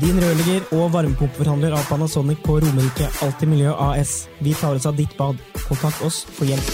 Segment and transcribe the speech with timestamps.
[0.00, 4.30] Din rørlegger og varmepumpeforhandler av Panasonic på Romerike Alltid Miljø AS.
[4.40, 5.36] Vi tar oss av ditt bad.
[5.66, 6.70] Kontakt oss for hjelp.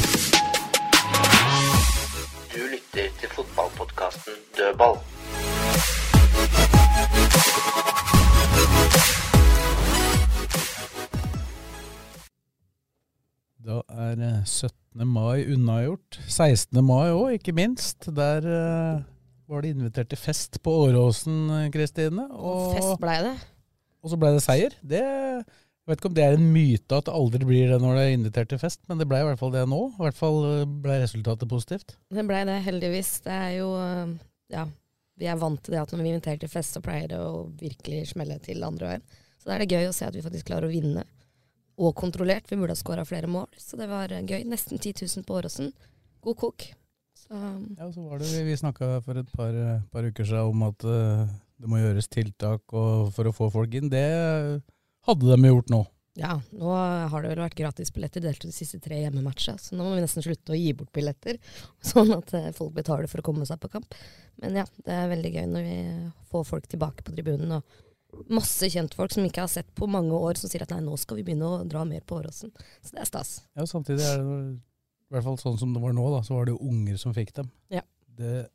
[2.53, 5.01] Du lytter til fotballpodkasten Dødball.
[13.67, 15.03] Da er eh, 17.
[15.03, 16.23] mai unnagjort.
[16.29, 16.79] 16.
[16.79, 18.07] mai òg, ikke minst.
[18.15, 19.05] Der eh,
[19.51, 22.27] var det invitert til fest på Åråsen, eh, Kristine.
[22.35, 23.37] Og, Fest blei det.
[24.03, 24.75] og så ble det seier.
[24.83, 27.95] Det, jeg vet ikke om det er en myte at det aldri blir det når
[27.99, 29.83] det er invitert til fest, men det ble i hvert fall det nå.
[29.95, 31.95] I hvert fall eh, ble resultatet positivt.
[32.11, 33.13] Det blei det, heldigvis.
[33.27, 34.17] Det er jo øh,
[34.53, 34.67] Ja,
[35.19, 37.47] vi er vant til det at når vi inviterer til fest, så pleier det å
[37.61, 39.07] virkelig smelle til andre veien.
[39.39, 41.07] Så da er det gøy å se at vi faktisk klarer å vinne.
[41.77, 42.47] Og kontrollert.
[42.51, 44.43] Vi burde ha skåra flere mål, så det var gøy.
[44.49, 45.71] Nesten 10 000 på Åråsen.
[46.25, 46.67] God kok.
[47.27, 47.41] Så
[47.79, 50.63] Ja, så var det Vi, vi snakka for et par, eh, par uker siden om
[50.69, 51.27] at eh,
[51.61, 53.89] det må gjøres tiltak for å få folk inn.
[53.91, 54.07] Det
[55.07, 55.87] hadde de gjort nå.
[56.17, 59.85] ja, nå har det vel vært gratisbilletter delt ut de siste tre hjemmematchene, så nå
[59.85, 61.37] må vi nesten slutte å gi bort billetter,
[61.93, 63.97] sånn at øh, folk betaler for å komme seg på kamp.
[64.41, 65.77] Men ja, det er veldig gøy når vi
[66.31, 67.59] får folk tilbake på tribunen.
[67.59, 67.85] og
[68.33, 71.19] masse kjentfolk som ikke har sett på mange år, som sier at nei, nå skal
[71.19, 72.53] vi begynne å dra mer på Åråsen.
[72.81, 73.33] Så det er stas.
[73.57, 74.39] Ja, Samtidig er det
[75.11, 77.15] i hvert fall sånn som det var nå, da, så var det jo unger som
[77.15, 77.51] fikk dem.
[77.71, 77.83] Ja.
[78.19, 78.49] Det,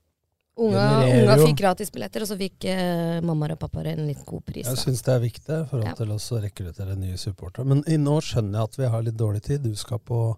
[0.62, 4.66] Unga, unga fikk gratisbilletter, og så fikk eh, mammaer og pappaer en litt god pris.
[4.68, 4.82] Jeg Da.
[4.84, 5.94] syns det er viktig i forhold Ja.
[5.96, 7.66] til oss å rekruttere nye supportere.
[7.66, 9.64] Men i nå skjønner jeg at vi har litt dårlig tid.
[9.64, 10.36] Du skal på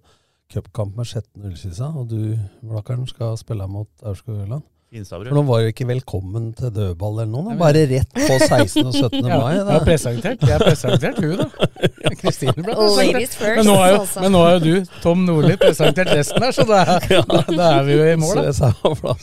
[0.53, 4.61] cupkamp med Skjetten Ullkisa, og du, Blakkaren, skal spille mot Aurskog Ørland.
[5.09, 7.55] For nå var jo ikke velkommen til dødball eller noe.
[7.57, 8.85] Bare rett på 16.
[8.85, 9.21] og 17.
[9.25, 9.33] mai.
[9.41, 9.53] mai.
[9.55, 11.67] jeg har presentert, jeg er presentert hun, da.
[12.21, 13.37] Kristine ble presentert.
[13.37, 14.23] first, Men nå, er jo, altså.
[14.25, 17.69] men nå har jo du, Tom Nordli, presentert resten her, så da er, da, da
[17.79, 18.73] er vi jo i mål, da.
[19.01, 19.15] bra.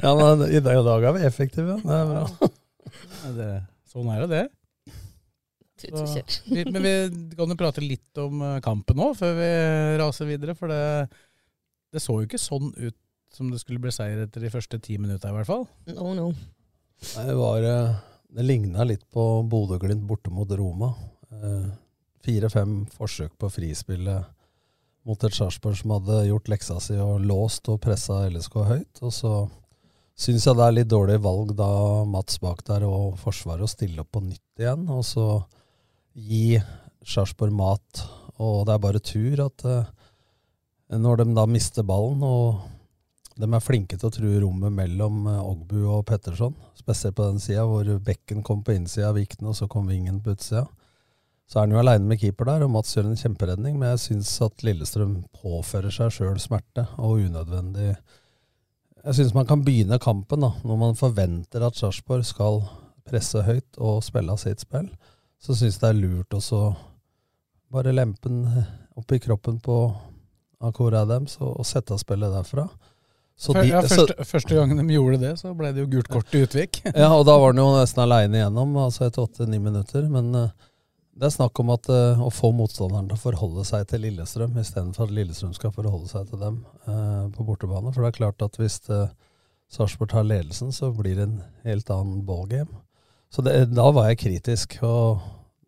[0.00, 1.78] Ja, men i dag, i dag er vi effektive.
[1.82, 2.52] Det er bra.
[3.24, 3.48] Ja, det,
[3.90, 4.44] sånn er jo det.
[5.84, 9.48] Så, vi, men vi kan jo prate litt om eh, kampen nå, før vi
[10.00, 10.54] raser videre.
[10.56, 11.08] For det,
[11.92, 12.96] det så jo ikke sånn ut
[13.34, 15.66] som det skulle bli seier etter de første ti minutta, i hvert fall.
[15.90, 16.28] No, no.
[16.30, 17.96] Nei, Det, var, eh,
[18.38, 20.92] det ligna litt på Bodø-Glimt borte mot Roma.
[21.34, 21.66] Eh,
[22.24, 24.30] Fire-fem forsøk på frispillet
[25.04, 29.02] mot et Sarpsborg som hadde gjort leksa si og låst og pressa LSK høyt.
[29.04, 29.32] Og så
[30.16, 31.68] syns jeg det er litt dårlig valg da
[32.08, 34.86] Mats bak der og Forsvaret å stille opp på nytt igjen.
[34.88, 35.26] Og så
[36.14, 36.56] gi
[37.04, 38.06] Sarpsborg mat.
[38.40, 39.84] Og det er bare tur at uh,
[40.94, 42.64] når de da mister ballen og
[43.34, 46.54] de er flinke til å true rommet mellom eh, Ogbu og Petterson.
[46.78, 50.20] Spesielt på den sida hvor bekken kom på innsida av Vikten, og så kom vingen
[50.22, 50.68] på utsida.
[51.46, 53.76] Så er han jo aleine med keeper der, og Mats gjør en kjemperedning.
[53.78, 57.94] Men jeg syns at Lillestrøm påfører seg sjøl smerte, og unødvendig
[59.04, 62.62] Jeg syns man kan begynne kampen da, når man forventer at Sarpsborg skal
[63.04, 64.88] presse høyt og spille av sitt spill.
[65.44, 66.70] Så syns det er lurt også
[67.74, 68.64] bare lempe den
[68.96, 69.76] opp i kroppen på
[70.64, 72.64] Akor Adams og, og sette av spillet derfra.
[73.36, 76.08] Så de- ja, så- første, første gangen de gjorde det, så ble det jo gult
[76.08, 76.80] kort til Utvik.
[76.94, 80.08] ja, og da var han jo nesten aleine igjennom, altså etter åtte-ni minutter.
[80.08, 80.48] Men eh,
[81.14, 84.56] det er snakk om at, uh, å få motstanderen til å forholde seg til Lillestrøm,
[84.58, 86.56] istedenfor at Lillestrøm skal forholde seg til dem
[86.88, 87.92] uh, på bortebane.
[87.94, 89.06] For det er klart at hvis uh,
[89.70, 92.82] Sarpsborg tar ledelsen, så blir det en helt annen ballgame.
[93.34, 94.76] Så det, da var jeg kritisk.
[94.86, 95.22] Og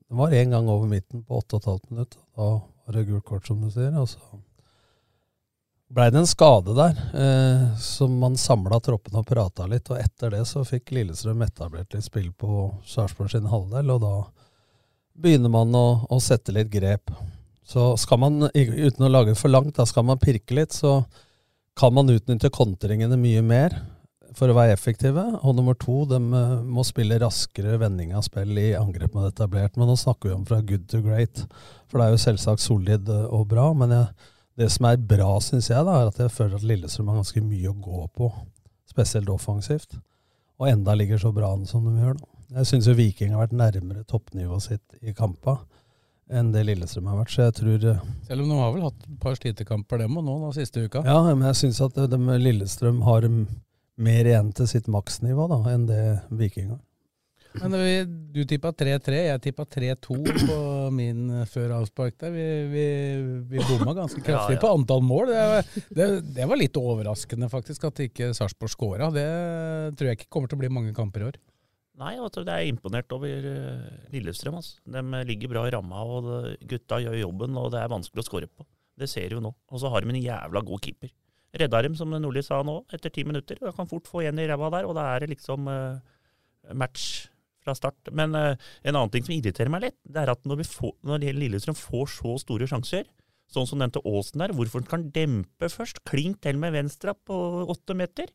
[0.06, 2.18] det var én gang over midten på åtte og et halvt.
[2.38, 3.94] Da var det gult kort, som du sier.
[3.98, 4.20] Og så
[5.90, 9.90] blei det en skade der, eh, som man samla troppene og prata litt.
[9.90, 14.14] Og etter det så fikk Lillestrøm etablert litt spill på Sarpsborg sin halvdel, og da
[15.22, 17.12] begynner man å, å sette litt grep.
[17.66, 21.00] Så skal man, uten å lage for langt, da skal man pirke litt, så
[21.76, 23.82] kan man utnytte kontringene mye mer.
[24.36, 25.22] for å være effektive.
[25.48, 29.78] Og nummer to, de eh, må spille raskere vending av spill i angrep med etablert.
[29.80, 31.40] Men nå snakker vi om fra good to great,
[31.88, 33.70] for det er jo selvsagt solid eh, og bra.
[33.72, 34.10] Men jeg,
[34.60, 37.44] det som er bra, syns jeg, da, er at jeg føler at Lillestrøm har ganske
[37.48, 38.28] mye å gå på,
[38.92, 39.96] spesielt offensivt.
[40.60, 42.20] Og enda ligger så bra an som de gjør.
[42.20, 42.35] Da.
[42.54, 45.58] Jeg syns Viking har vært nærmere toppnivået sitt i kampa
[46.26, 47.34] enn det Lillestrøm har vært.
[47.34, 50.26] Så jeg tror eh, Selv om de har vel hatt et par slitekamper, dem og
[50.26, 51.04] nå, da, siste uka.
[51.06, 55.88] Ja, men jeg syns at de, Lillestrøm har mer igjen til sitt maksnivå da, enn
[55.88, 56.02] det
[56.34, 56.82] Viking har.
[57.56, 57.92] Men vi,
[58.34, 60.56] du tippa 3-3, jeg tippa 3-2 på
[60.92, 62.34] min før avspark der.
[62.34, 62.86] Vi, vi,
[63.48, 64.60] vi bomma ganske kraftig ja, ja.
[64.60, 65.32] på antall mål.
[65.32, 69.08] Det, det, det, var litt overraskende faktisk at ikke Sarpsborg skåra.
[69.14, 69.28] Det
[69.96, 71.40] tror jeg ikke kommer til å bli mange kamper i år.
[71.96, 74.58] Nei, altså, jeg er imponert over uh, Lillestrøm.
[74.58, 74.80] Altså.
[74.84, 78.50] De ligger bra i ramma, og gutta gjør jobben, og det er vanskelig å skåre
[78.50, 78.66] på.
[78.96, 79.52] Det ser du nå.
[79.72, 81.12] Og så har de en jævla god keeper.
[81.56, 83.60] Redda dem, som Nordli sa nå, etter ti minutter.
[83.62, 85.96] Jeg kan fort få igjen i ræva der, og da er det liksom uh,
[86.76, 87.30] match
[87.64, 88.12] fra start.
[88.12, 88.52] Men uh,
[88.84, 92.12] en annen ting som irriterer meg litt, det er at når, får, når Lillestrøm får
[92.18, 93.08] så store sjanser,
[93.52, 97.14] sånn som den til Aasen der, hvorfor den kan dempe først, klink til med venstre
[97.26, 97.36] på
[97.72, 98.32] åtte meter,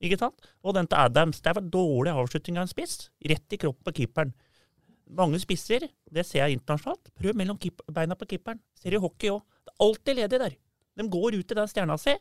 [0.00, 0.48] ikke sant?
[0.64, 3.10] Og den til Adams, det var dårlig avslutning av en spiss.
[3.32, 4.32] Rett i kroppen på keeperen.
[5.18, 7.10] Mange spisser, det ser jeg internasjonalt.
[7.18, 7.58] Prøv mellom
[7.92, 8.60] beina på keeperen.
[8.78, 9.42] Ser i hockey òg.
[9.66, 10.58] Det er alltid ledig der.
[11.00, 12.14] De går ut i den stjerna si.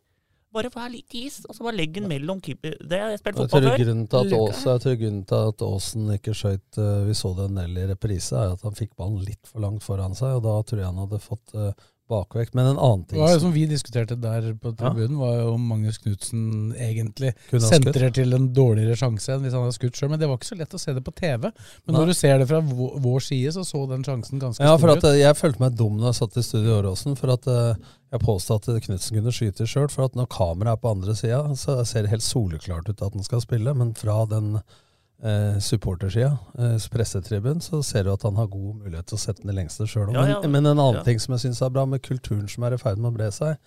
[0.50, 2.74] Bare vær litt is, og så bare legg den mellom keeper.
[2.82, 3.76] Det har jeg spilt fotball før.
[3.84, 7.34] Grunnen til at Ås, jeg tror grunnen til at Aasen ikke skøyt uh, Vi så
[7.38, 10.48] det Nell i reprise, er at han fikk ballen litt for langt foran seg, og
[10.48, 11.70] da tror jeg han hadde fått uh,
[12.10, 12.56] bakvekt.
[12.58, 15.22] Men en annen ting Det var jo som vi diskuterte der på tribunen, ja.
[15.22, 19.78] var jo om Magnus Knutsen egentlig sentrer til en dårligere sjanse enn hvis han hadde
[19.78, 20.12] skutt sjøl.
[20.14, 21.48] Men det var ikke så lett å se det på TV.
[21.50, 22.00] Men Nei.
[22.00, 25.08] når du ser det fra vår, side, så så den sjansen ganske ja, stor ut.
[25.12, 27.96] Ja, jeg følte meg dum da jeg satt i studio i Åråsen, for at uh,
[28.14, 29.90] jeg påstod at Knutsen kunne skyte sjøl.
[29.94, 33.18] For at når kameraet er på andre sida, så ser det helt soleklart ut at
[33.18, 33.76] han skal spille.
[33.78, 34.56] Men fra den
[35.24, 39.44] eh, supportersida, eh, pressetribun, så ser du at han har god mulighet til å sette
[39.44, 40.14] den i lengste sjøl.
[40.16, 41.06] Ja, ja, men, men, en annen ja.
[41.08, 43.30] ting som jeg syns er bra med kulturen som er i ferd med å bre
[43.36, 43.60] seg,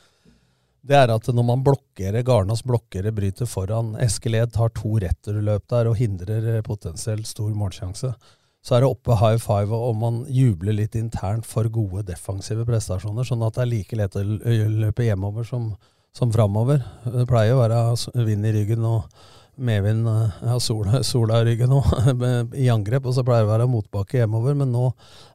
[0.82, 5.68] det er at når man blokkerer, Garnås blokkere bryter foran, Eskil Ed tar to returløp
[5.70, 8.14] der og hindrer eh, potensielt stor målsjanse,
[8.62, 13.26] så er det oppe high five, og man jubler litt internt for gode defensive prestasjoner,
[13.26, 15.72] sånn at det er like lett å løpe hjemover som,
[16.14, 16.82] som framover.
[17.02, 17.80] Det pleier å være
[18.22, 19.08] vind i ryggen og
[19.56, 21.82] medvind eh, ja, sola, sola i ryggen nå,
[22.64, 24.56] i angrep, og så pleier det å være motbakke hjemover.
[24.58, 24.88] Men nå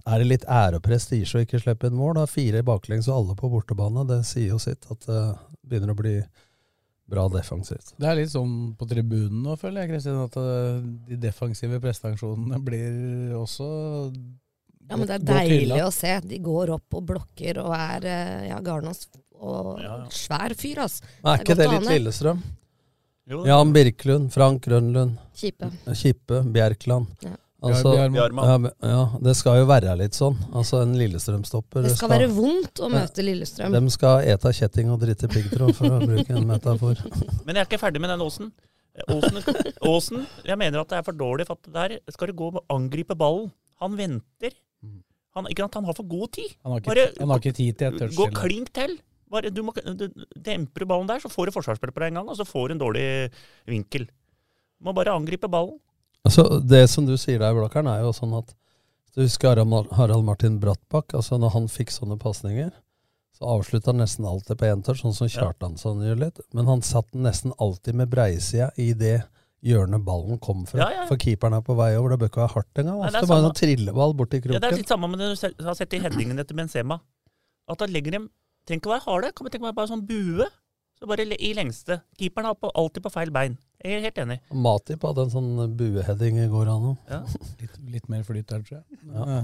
[0.05, 2.17] er det litt ære og prestisje å ikke slippe inn mål.
[2.21, 4.07] Da fire baklengs og alle på bortebane.
[4.09, 5.23] Det sier jo sitt at det
[5.67, 6.17] begynner å bli
[7.07, 7.93] bra defensivt.
[7.95, 12.59] Det er litt sånn på tribunen nå, føler jeg, Kristin, at eh, de defensive prestasjonene
[12.63, 13.69] blir også
[14.87, 16.13] ja, men det er deilig å se.
[16.23, 20.05] De går opp og blokker og er eh, ja, Garnås og ja, ja.
[20.11, 21.07] svær fyr, altså.
[21.23, 22.39] Er ikke det litt Lillestrøm?
[23.27, 27.11] Jan Birkelund, Frank Grønlund, Kippe, Kippe Bjerkland.
[27.25, 27.35] Ja.
[27.57, 30.35] Altså, ja, ja, det skal jo være litt sånn.
[30.53, 33.73] Altså En Lillestrøm-stopper Det skal, skal, være vondt å møte Lillestrøm.
[33.73, 37.01] De skal ete kjetting og drite piggtråd, for å bruke en metafor.
[37.47, 38.53] Men jeg er ikke ferdig med den Åsen.
[39.13, 39.41] Åsen,
[39.89, 41.49] Åsen jeg mener at det er for dårlig.
[41.49, 43.49] For at der skal du gå og angripe ballen.
[43.81, 44.53] Han venter.
[45.37, 46.53] Han, ikke at han har for god tid.
[46.61, 48.15] Han har ikke, Bare, han har ikke tid til et touch.
[48.17, 48.97] Gå klink til.
[49.31, 52.21] Bare, du må, du, demper du ballen der, så får du forsvarsspiller på deg en
[52.21, 53.07] gang, og så får du en dårlig
[53.67, 54.07] vinkel.
[54.07, 55.75] Du må bare angripe ballen.
[56.27, 58.53] Altså, det som du sier der, Blakkern, er jo sånn at
[59.17, 59.57] du husker
[59.97, 61.15] Harald Martin Brattbakk.
[61.17, 62.69] altså Når han fikk sånne pasninger,
[63.37, 66.11] så avslutta han nesten alltid på én touch, sånn som Kjartansson ja.
[66.11, 66.41] gjør litt.
[66.53, 69.19] Men han satt nesten alltid med breisida i det
[69.65, 70.83] hjørnet ballen kom fra.
[70.83, 71.05] Ja, ja.
[71.09, 72.13] For keeperen er på vei over.
[72.13, 73.03] Det bør ikke være hardt engang.
[73.07, 74.57] Ofte bare en trilleball borti kroken.
[74.57, 76.99] Ja, det er litt samme med det du har sett i headingen etter Benzema.
[77.67, 78.29] At da legger dem
[78.67, 79.33] Trenger ikke å være harde.
[79.35, 80.49] Kan vi tenke meg bare sånn bue.
[80.97, 82.01] Så bare i lengste.
[82.17, 83.57] Keeperen har alltid på feil bein.
[83.77, 84.37] Jeg er helt enig.
[84.65, 87.11] Matip hadde en sånn bueheading i går, han òg.
[87.11, 87.19] Ja.
[87.61, 89.01] Litt, litt, mer flyt der, tror jeg.
[89.13, 89.41] Ja.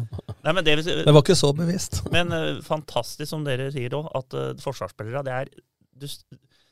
[0.48, 2.01] Nei, det, det, var ikke så bevisst.
[2.15, 5.51] Men uh, fantastisk, som dere sier òg, at uh, forsvarsspillere det er,
[5.94, 6.08] du,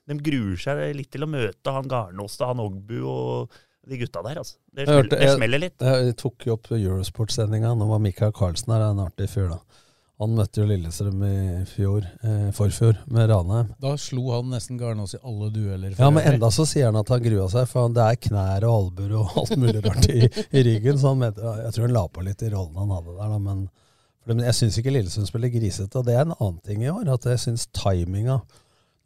[0.09, 4.41] De gruer seg litt til å møte han Garnås han Ogbu og de gutta der.
[4.41, 4.57] altså.
[4.73, 5.77] Det, smel, det smeller litt.
[5.77, 7.75] Jeg, jeg, tok jo opp Eurosport-sendinga.
[7.77, 9.80] Nå var Michael Carlsen her, en artig fyr, da.
[10.21, 13.71] Han møtte jo Lillestrøm i fjor, eh, forfjor, med Ranheim.
[13.81, 15.95] Da slo han nesten Garnås i alle dueller.
[15.97, 18.75] Ja, men enda så sier han at han grua seg, for det er knær og
[18.75, 20.99] albuer og alt mulig rart i, i, ryggen.
[21.01, 23.41] Så han mente, jeg tror han la på litt i rollen han hadde der, da,
[23.47, 23.65] men,
[24.29, 25.89] men jeg syns ikke Lillesund spiller grisete.
[25.97, 28.43] Og det er en annen ting i år, at jeg syns timinga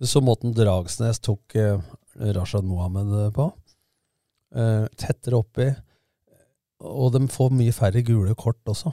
[0.04, 1.80] så måten Dragsnes tok eh,
[2.36, 3.50] Rashad Mohammed eh, på.
[4.52, 5.72] Eh, tettere oppi.
[6.84, 8.92] Og de får mye færre gule kort også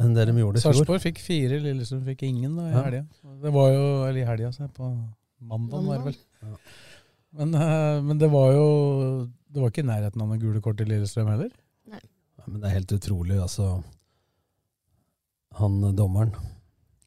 [0.00, 0.76] enn det de gjorde i fjor.
[0.76, 2.84] Sarpsborg fikk fire, Lillesund fikk ingen da, i ja.
[2.86, 3.02] helga.
[3.44, 4.92] Det var jo eller i helga, på
[5.40, 6.20] mandag, var det vel.
[6.44, 6.54] Ja.
[7.40, 8.64] Men, eh, men det var jo
[9.46, 11.50] Det var ikke i nærheten av noen gule kort i Lillestrøm heller.
[11.90, 12.00] Nei.
[12.46, 13.68] Men det er helt utrolig, altså.
[15.60, 16.34] Han eh, dommeren.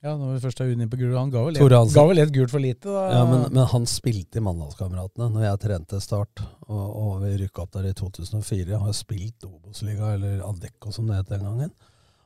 [0.04, 2.34] Ja, når vi først er inne på gul, Han ga vel, et, ga vel et
[2.36, 3.04] gult for lite, da.
[3.14, 7.64] Ja, men, men han spilte i Mandalskameratene når jeg trente Start, og, og vi rykka
[7.64, 8.82] opp der i 2004.
[8.84, 11.72] Har spilt Obos-liga, eller Adecco som det het den gangen,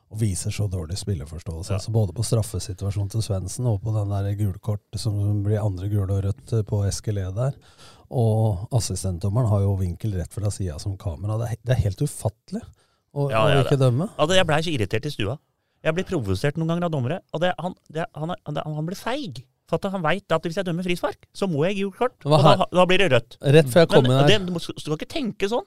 [0.08, 1.74] og viser så dårlig spillerforståelse.
[1.76, 6.16] Altså både på straffesituasjonen til Svendsen og på den der gulkortet som blir andre gule
[6.16, 7.58] og rødt på Eskil E der.
[8.08, 11.36] Og assistentdommeren har jo vinkel rett fra sida som kamera.
[11.42, 12.62] Det er, det er helt ufattelig
[13.12, 14.08] å, Ja, å ikke det- dømme.
[14.16, 15.36] Altså, jeg blei så irritert i stua.
[15.84, 17.20] Jeg blir provosert noen ganger av dommere.
[17.36, 19.44] Og det, han, det, han, det, han blir feig.
[19.68, 22.24] For at han veit at hvis jeg dømmer frispark, så må jeg gi gult kort.
[22.24, 23.36] Og da, da blir det rødt.
[23.44, 25.66] Rett før jeg kom inn her- det, du, skal ikke tenke sånn.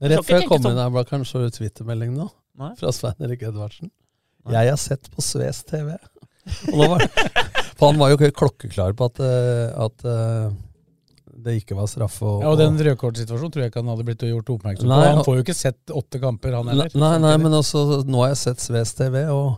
[0.00, 0.78] Rett før jeg kom inn sånn.
[0.78, 2.28] her, Blakkaren, så kanskje Twitter-melding nå?
[2.60, 2.72] Nei.
[2.80, 3.90] Fra Svein Erik Edvardsen.
[4.50, 5.94] Jeg har sett på Sves TV.
[6.72, 7.04] Var,
[7.78, 10.46] for han var jo klokkeklar på at, eh, at eh,
[11.40, 12.24] det ikke var straffe.
[12.26, 14.90] Og, Ja, og den rødkortsituasjonen tror jeg ikke han hadde blitt gjort oppmerksom på.
[14.92, 16.96] Nei, Han får jo ikke sett åtte kamper, han Nei, heller.
[17.00, 19.56] nei, nei, men også, nå har jeg sett Sves TV, og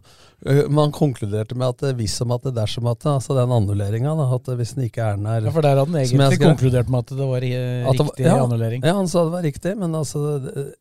[0.75, 4.73] man konkluderte med at hvis som at det dersom at altså den annulleringa, at hvis
[4.75, 7.13] den ikke er den her Ja, for der hadde han egentlig skrev- konkludert med at
[7.19, 8.83] det var eh, At det var- riktig ja, annullering.
[8.87, 10.25] Ja, han sa det var riktig, men altså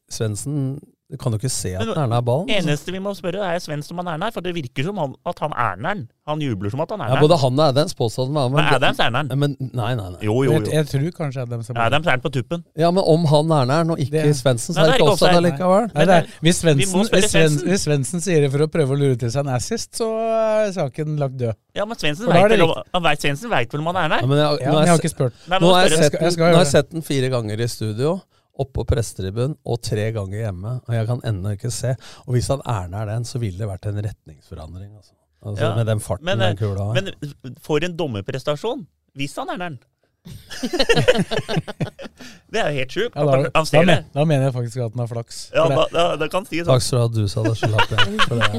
[0.10, 0.58] Svendsen
[1.12, 2.48] du kan jo ikke se at Erna er ballen.
[2.50, 2.70] altså.
[2.70, 4.32] eneste vi må spørre, er Svendsen om han er nær.
[4.34, 6.04] For det virker som han, at han er nær.
[6.30, 7.22] Han jubler som at han er Ja, nær.
[7.26, 9.36] både han og Adams påstod han var Men Adams er nær.
[9.36, 10.20] Men, nei, nei, nei.
[10.24, 10.72] Jo, jo, jo.
[10.72, 12.64] jeg tror kanskje Adams er Adams er på tuppen.
[12.78, 15.36] Ja, men om han er nær, og ikke Det- Svendsen, så er det ikke offside
[15.42, 15.90] allikevel.
[15.96, 19.54] Nei, er, hvis Vi Svendsen sier det for å prøve å lure til seg en
[19.56, 20.08] assist, så
[20.68, 21.54] er saken lagt død.
[21.76, 23.22] Ja, men Svendsen er veit vel, om- han vet,
[23.74, 24.22] vel om han er nær?
[24.22, 25.34] Ja, men jeg, Ja, men har jeg har ikke spurt.
[25.50, 28.22] Nå har jeg, Jeg jeg jeg sett den fire ganger i studio,
[28.62, 30.76] oppå prestetribunen og tre ganger hjemme.
[30.88, 31.96] Og jeg kan ennå ikke se.
[32.26, 34.92] Og hvis han er nær den, så ville det vært en retningsforandring.
[34.96, 36.94] Altså, altså Ja, Med den farten Men, den kula har.
[37.00, 38.86] men for en dommerprestasjon,
[39.18, 39.80] hvis han er nær.
[42.52, 43.16] det er jo helt sjukt.
[43.16, 45.40] Ja, da, da, da, da mener jeg faktisk at han har flaks.
[45.56, 45.66] Ja,
[46.22, 48.20] da, kan si Takk skal du ha, du sa det, slapp jeg.
[48.28, 48.52] For det er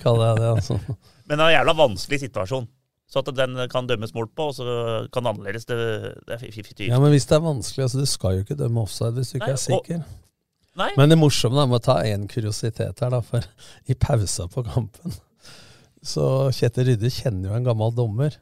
[0.04, 0.50] kaller jeg det.
[0.50, 0.76] altså.
[1.26, 2.66] Men det er en jævla vanskelig situasjon.
[3.16, 4.64] Så at den kan dømmes målt på, og så
[5.12, 5.64] kan det annerledes.
[5.64, 5.76] Det,
[6.28, 8.82] det er fifty Ja, men hvis det er vanskelig, altså Du skal jo ikke dømme
[8.84, 10.02] offside hvis du ikke Nei, er sikker.
[10.76, 10.90] Nei.
[11.00, 13.22] Men det morsomme er med å ta én kuriositet her, da.
[13.24, 13.46] For
[13.88, 15.16] i pausa på kampen
[16.06, 18.36] så Kjetil Rydde kjenner jo en gammel dommer.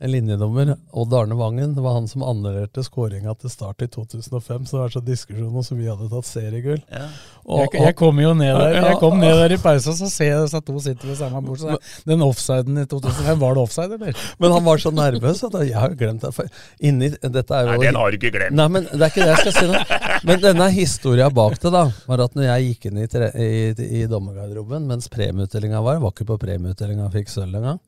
[0.00, 0.70] En linjedommer.
[0.96, 1.74] Odd Arne Vangen.
[1.74, 4.66] Det var han som annullerte skåringa til start i 2005.
[4.66, 6.78] Så det var så diskusjon om så vi hadde tatt seriegull.
[6.88, 7.08] Ja.
[7.50, 10.46] Jeg, jeg kom jo ned der Jeg kom ned der i pausa, så ser jeg
[10.46, 11.60] disse to sitter ved samme bord.
[11.60, 11.76] Så
[12.08, 14.24] den offsiden i 2005, var det offside, eller?
[14.40, 16.32] Men han var så nervøs at jeg har glemt det.
[16.38, 16.48] For
[16.80, 18.56] inni, dette er jo Nei, den har du ikke glemt.
[18.56, 19.84] Nei, men det er ikke det jeg skal si nå.
[20.30, 23.52] Men denne historia bak det, da, var at når jeg gikk inn i, tre, i,
[24.00, 27.84] i dommergarderoben mens premieutdelinga var, var ikke på premieutdelinga, fikk sølv engang.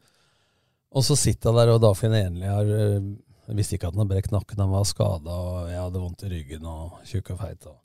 [0.92, 3.04] Og så sitter jeg der, og Dafin Enli har øh,
[3.48, 6.26] Jeg visste ikke at han hadde brekt nakken, han var skada, og jeg hadde vondt
[6.26, 7.66] i ryggen og tjukk og feit.
[7.66, 7.78] Og,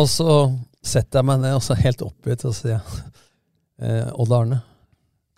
[0.00, 0.30] og så
[0.82, 3.04] setter jeg meg ned, og så helt oppgitt, og sier jeg
[3.86, 4.62] eh, Odd Arne,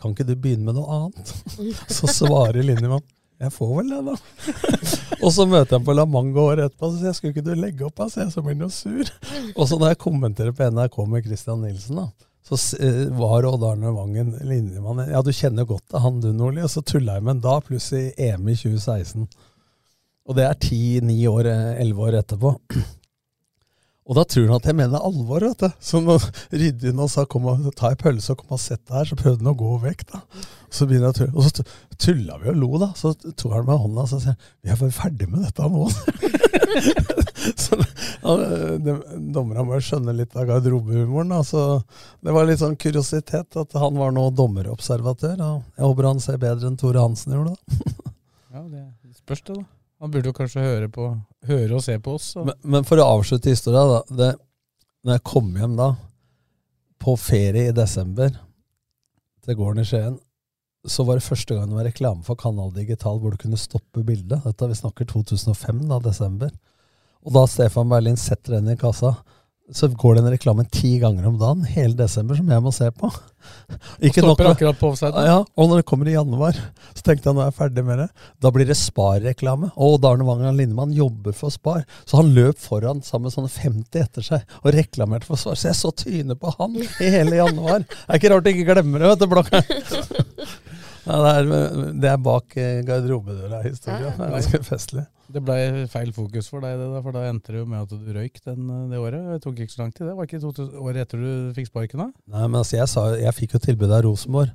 [0.00, 1.34] kan ikke du begynne med noe annet?
[1.98, 3.04] Så svarer linjemann
[3.42, 4.12] jeg får vel det, da.
[5.24, 7.46] og så møter jeg ham på La Manga året etterpå så sier jeg, skulle ikke
[7.48, 8.06] du legge opp, da?
[8.12, 9.10] Så jeg så blir han jo sur.
[9.58, 13.64] Og så når jeg kommenterer på NRK med Christian Nilsen, da, så eh, var Odd
[13.64, 15.04] Arne Vangen linjemann.
[15.10, 16.64] Ja, du kjenner godt til han du, Nordli.
[16.64, 19.28] Og så tulla jeg med han da, pluss i EM i 2016.
[20.22, 22.56] Og det er ti-ni år, eh, elleve år etterpå.
[24.12, 25.70] Og da tror han at jeg mener alvor, vet du.
[25.80, 28.98] Så når Ryddin og sa 'kom og ta ei pølse og kom og sett deg
[28.98, 30.20] her', så prøvde han å gå vekk, da.
[30.68, 31.36] Så begynner jeg å.
[31.36, 32.90] Og så tu- tulla vi og lo, da.
[32.92, 35.88] Så tok han med hånda og sa 'vi er bare ferdig med dette nå'.
[37.64, 37.80] så
[38.22, 38.36] ja,
[38.84, 41.32] det- Dommerne må jo skjønne litt av garderobehumoren.
[41.44, 41.82] Så
[42.22, 45.40] det var litt sånn kuriositet at han var nå dommerobservatør.
[45.40, 48.08] Og jeg håper han ser bedre enn Tore Hansen gjorde, da.
[48.52, 49.64] Ja, det spørs det, da.
[50.02, 51.04] Han burde jo kanskje høre, på,
[51.46, 52.32] høre og se på oss.
[52.42, 54.00] Men, men for å avslutte historia, da.
[54.18, 54.30] Det,
[55.06, 55.92] når jeg kom hjem da,
[57.02, 58.34] på ferie i desember,
[59.42, 60.18] til gården i Skien,
[60.90, 64.02] så var det første gang det var reklame for Kanal Digital hvor du kunne stoppe
[64.06, 64.42] bildet.
[64.42, 66.50] Dette vi snakker 2005, da, desember.
[67.22, 69.14] Og da Stefan Berlin setter den i kassa,
[69.76, 73.10] så går den reklamen ti ganger om dagen hele desember som jeg må se på.
[74.02, 75.24] Og stopper akkurat på offside.
[75.26, 76.56] Ja, og når det kommer i januar,
[76.92, 78.08] så tenkte jeg nå er jeg ferdig med det.
[78.42, 79.72] Da blir det Spar-reklame.
[79.74, 81.82] Og Odd Arne Vangen Lindemann jobber for Spar.
[82.06, 85.58] Så han løp foran sammen med sånne 50 etter seg og reklamerte for Spar.
[85.58, 87.86] Så jeg så trynet på han i hele januar.
[87.86, 89.64] Det er ikke rart jeg ikke glemmer det, vet du, Blokka.
[91.06, 94.14] Ja, det, er, det er bak eh, garderobedøra-historien.
[94.16, 95.04] Det er ganske festlig.
[95.32, 95.56] Det ble
[95.90, 98.38] feil fokus for deg, det da, for da endte det jo med at du røyk
[98.44, 99.24] den, det året.
[99.32, 100.06] Det tok ikke så lang tid.
[100.10, 102.08] Det var ikke 2000, året etter du fikk sparken, da?
[102.36, 104.52] Nei, men altså, jeg, sa, jeg fikk jo tilbud av Rosenborg.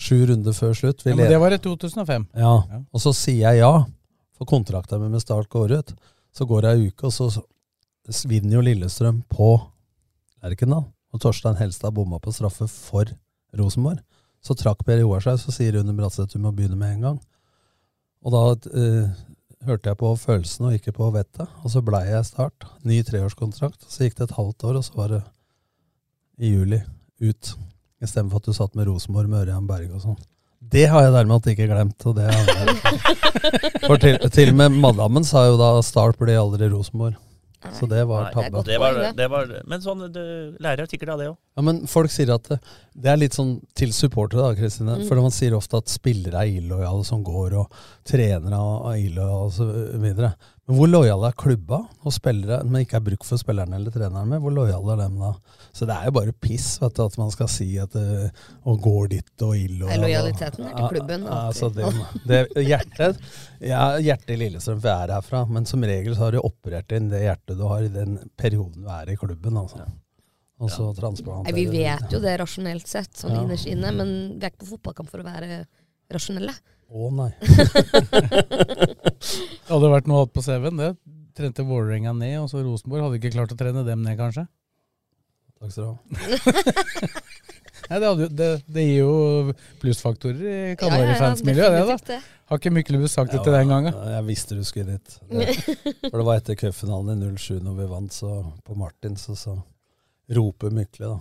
[0.00, 1.02] Sju runder før slutt.
[1.04, 2.28] Vi Ja, men det var i 2005.
[2.40, 3.72] Ja, og så sier jeg ja.
[4.38, 5.94] For kontrakta mi med Start går ut.
[6.32, 7.28] Så går det ei uke, og så
[8.08, 9.52] så vinner jo Lillestrøm på
[10.42, 10.86] Lerkendal.
[11.10, 13.10] Og Torstein Helstad bomma på straffe for
[13.58, 14.00] Rosenborg.
[14.44, 17.18] Så trakk Per Joar seg, så sier Rune Bratseth du må begynne med en gang.
[18.24, 18.42] Og da
[18.76, 19.10] eh,
[19.68, 22.66] hørte jeg på følelsen og ikke på vettet, og så blei jeg Start.
[22.88, 23.84] Ny treårskontrakt.
[23.88, 25.22] Så gikk det et halvt år, og så var det
[26.40, 26.80] i juli
[27.20, 27.54] ut.
[28.00, 30.20] Istedenfor at du satt med Rosenborg, Ørjan Berge og sånn.
[30.60, 32.06] Det har jeg derimot ikke glemt.
[32.06, 33.00] og det har jeg.
[33.86, 37.16] For til, til og med madammen sa jo da Start blir aldri Rosenborg.
[37.76, 38.62] Så det var tabbe.
[38.64, 40.22] Det var, det var, men sånn, du
[40.64, 41.36] lærer sikkert av det òg.
[41.58, 42.56] Ja, men folk sier at det,
[42.96, 44.96] det er litt sånn til supportere, da, Kristine.
[45.00, 45.04] Mm.
[45.08, 48.62] For man sier ofte at spillere er illojale som går, og trenere
[48.94, 50.24] er illojale osv.
[50.70, 54.40] Hvor lojale er klubba og spillere, men ikke er bruk for spillerne eller treneren med?
[54.44, 55.30] Hvor lojale er dem da?
[55.74, 58.30] Så det er jo bare piss vet du, at man skal si at det,
[58.70, 59.88] og går dit og ille.
[59.88, 61.90] Og, lojaliteten er til klubben, Ja, altså det,
[62.30, 63.18] det, hjertet
[63.60, 66.94] ja, Hjertet i Lillestrøm, for jeg er herfra, men som regel så har du operert
[66.96, 69.58] inn det hjertet du har i den perioden du er i klubben.
[69.60, 69.88] altså.
[70.60, 73.42] Og så Nei, vi vet jo det rasjonelt sett, sånn Ja.
[73.42, 75.64] innerst inne, men vi er ikke på fotballkamp for å være
[76.12, 76.52] rasjonelle.
[76.90, 77.30] Å nei.
[79.20, 80.90] Det hadde vært noe å på CV-en, det.
[81.38, 83.04] Trente Vålerenga ned, og så Rosenborg.
[83.06, 84.46] Hadde ikke klart å trene dem ned, kanskje?
[85.60, 85.96] Takk skal du ha.
[87.90, 91.30] Nei, det, hadde, jo- det, det gir jo plussfaktorer i Ja, ja, ja,
[91.74, 92.18] det da.
[92.50, 93.94] Har ikke Myklebust sagt det til den gangen?
[93.94, 95.16] Ja, jeg visste du skulle dit.
[95.30, 95.54] Det,
[96.10, 98.30] for det var etter cupfinalen i 07 når vi vant, så
[98.66, 99.56] på Martin så, så
[100.36, 101.18] roper Mykle, da.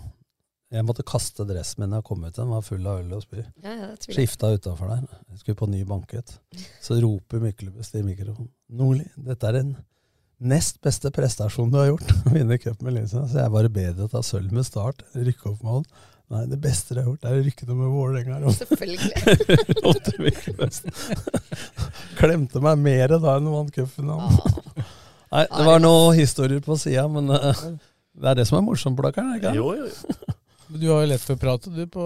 [0.70, 2.36] Jeg måtte kaste dressen min da jeg kom ut.
[2.36, 3.42] Den var full av øl og spy.
[3.64, 3.88] Ja, ja.
[4.06, 5.08] Skifta utafor der.
[5.32, 6.36] Jeg skulle på ny banket.
[6.84, 8.52] Så roper Myklebust i mikrofonen.
[8.78, 9.72] Nordli, dette er den
[10.40, 12.14] nest beste prestasjonen du har gjort.
[12.30, 13.26] Å vinne cup med Lillestrøm.
[13.32, 15.02] Så jeg bare bedre å ta sølv med start.
[15.18, 15.90] Rykke opp med hånd.
[16.30, 18.52] Nei, det beste du har gjort, er å rykke ned med Vålerenga.
[18.54, 19.14] Selvfølgelig.
[22.20, 24.12] Klemte meg mer da enn vant cupen.
[24.14, 27.64] Nei, det var noen historier på sida, men uh,
[28.14, 29.40] det er det som er morsomt, Blakkaren.
[29.40, 29.58] ikke sant?
[29.58, 29.90] Jo, jo.
[30.70, 31.72] Du har jo lett for å prate.
[31.74, 32.04] Du, på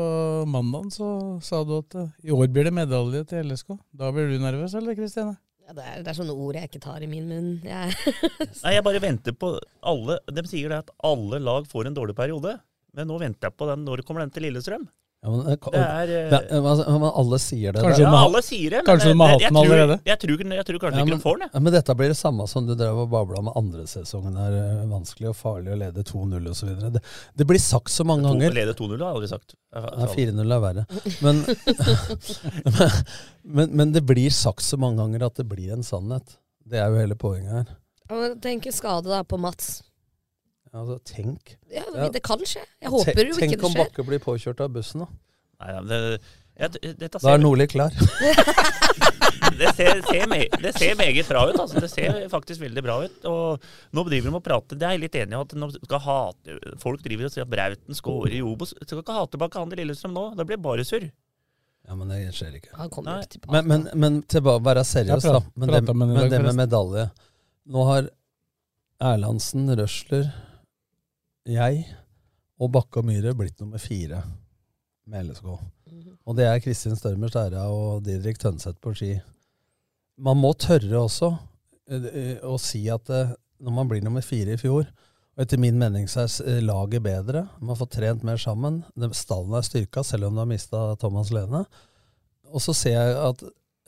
[0.47, 1.07] mandagen så
[1.43, 3.73] sa du at eh, i år blir det medalje til LSK.
[3.91, 5.35] Da blir du nervøs, eller Kristine?
[5.67, 7.49] Ja, det, er, det er sånne ord jeg ikke tar i min munn.
[7.67, 7.91] Jeg,
[8.63, 9.53] Nei, jeg bare venter på
[9.87, 12.55] alle De sier det at alle lag får en dårlig periode.
[12.95, 13.83] Men nå venter jeg på den.
[13.83, 14.87] Når kommer den til Lillestrøm?
[15.23, 16.09] Ja, men, eh, Det er,
[16.51, 17.81] eh, altså, men alle sier det.
[17.81, 18.81] Kanskje Ja, alle sier det.
[18.85, 19.95] kanskje du må ha hatt jeg, den tror, allerede?
[20.05, 21.49] jeg, tror, jeg tror kanskje Ja, ikke du får den.
[21.53, 24.35] ja, men dette blir det samme som du drev og babla med andre sesongen.
[24.35, 26.73] er eh, vanskelig og farlig å lede 2-0 osv.
[26.91, 27.01] Det,
[27.37, 28.51] det blir sagt så mange To- ganger.
[28.51, 29.55] Lede 2-0 har jeg aldri sagt.
[29.73, 30.85] Jeg- Ja, 4-0 er verre.
[31.21, 31.45] Men,
[33.43, 36.35] men, men det blir sagt så mange ganger at det blir en sannhet.
[36.67, 38.35] Det er jo hele poenget her.
[38.43, 39.81] Tenk skade da på Mats.
[40.73, 41.55] Altså, tenk.
[41.69, 41.83] Ja.
[42.13, 42.63] Det kan skje.
[42.81, 43.51] Jeg håper jo ikke det skjer.
[43.57, 45.09] Tenk om Bakke blir påkjørt av bussen, da.
[45.63, 45.99] Nei, ja, det,
[46.59, 47.93] jeg, dette Da er ser, Nordli klar.
[49.59, 51.59] det, ser, ser, me- det ser meget bra ut.
[51.61, 51.81] Altså.
[51.83, 53.27] Det ser faktisk veldig bra ut.
[53.29, 54.79] Og nå driver de og prater.
[54.81, 57.51] Det er jeg litt enig i at nå skal hate, folk driver og sier at
[57.53, 58.73] Brauten skårer i Obos.
[58.81, 60.25] Skal ikke ha tilbake han i Lillestrøm nå.
[60.39, 61.05] Det blir bare surr.
[61.83, 62.73] Ja, men det skjer ikke.
[62.79, 63.43] Han kommer ikke.
[63.51, 65.41] Men, men, men til å være seriøs, da.
[65.59, 67.09] Men det, med men det med medalje
[67.73, 68.07] Nå har
[69.03, 70.29] Erlandsen, Røsler,
[71.49, 71.83] jeg
[72.61, 74.21] og Bakke og Myhre blitt nummer fire
[75.09, 75.47] med LSK.
[76.23, 79.13] Og det er Kristin Størmer Stæra og Didrik Tønseth på ski.
[80.23, 81.33] Man må tørre også
[81.89, 84.85] eh, eh, å si at eh, når man blir nummer fire i fjor
[85.33, 87.47] og Etter min mening så er laget bedre.
[87.57, 88.83] Man har fått trent mer sammen.
[89.17, 91.63] Stallen er styrka, selv om du har mista Thomas Lene.
[92.53, 93.41] Og så ser jeg at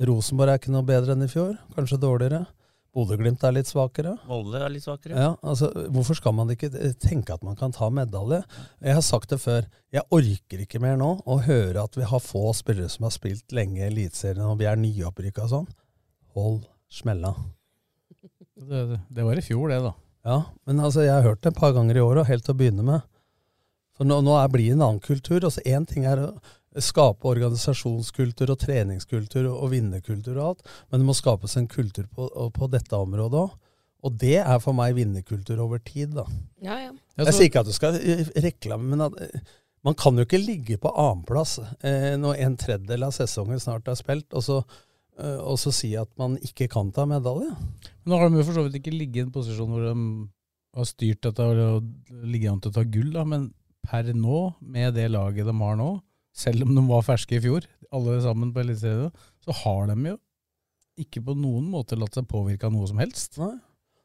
[0.09, 1.53] Rosenborg er ikke noe bedre enn i fjor.
[1.75, 2.47] Kanskje dårligere.
[2.95, 4.13] Bodø-Glimt er litt svakere.
[4.29, 5.17] Molde er litt svakere.
[5.19, 6.69] Ja, altså, Hvorfor skal man ikke
[7.01, 8.39] tenke at man kan ta medalje?
[8.79, 9.67] Jeg har sagt det før.
[9.91, 13.51] Jeg orker ikke mer nå å høre at vi har få spillere som har spilt
[13.55, 15.67] lenge i Eliteserien og vi er nyopprykka og sånn.
[16.37, 17.33] Hold smella.
[18.55, 19.93] Det, det, det var i fjor, det, da.
[20.25, 22.55] Ja, men altså, jeg har hørt det et par ganger i år, og helt til
[22.55, 23.03] å begynne med.
[23.95, 25.43] For nå, nå er, blir det en annen kultur.
[25.43, 26.29] Altså, Én ting er å
[26.83, 32.27] skape organisasjonskultur og treningskultur og vinnerkultur og alt, men det må skapes en kultur på,
[32.55, 33.53] på dette området òg.
[34.05, 36.25] Og det er for meg vinnerkultur over tid, da.
[36.61, 36.91] Ja, ja.
[37.17, 40.41] Jeg sier ikke at du skal eh, reklame, men at, eh, man kan jo ikke
[40.41, 44.59] ligge på annenplass eh, når en tredjedel av sesongen snart er spilt, og så,
[45.17, 47.49] eh, og så si at man ikke kan ta medalje.
[48.03, 49.95] Men Nå har de jo for så vidt ikke ligget i en posisjon hvor de
[50.75, 51.89] har styrt dette og
[52.25, 53.49] ligget an til å ta gull, da, men
[53.85, 55.91] per nå, med det laget de har nå,
[56.35, 59.13] selv om de var ferske i fjor, alle sammen på Eliteserien,
[59.45, 60.17] så har de jo
[61.01, 63.39] ikke på noen måte latt seg påvirke av noe som helst.
[63.41, 63.55] Nei.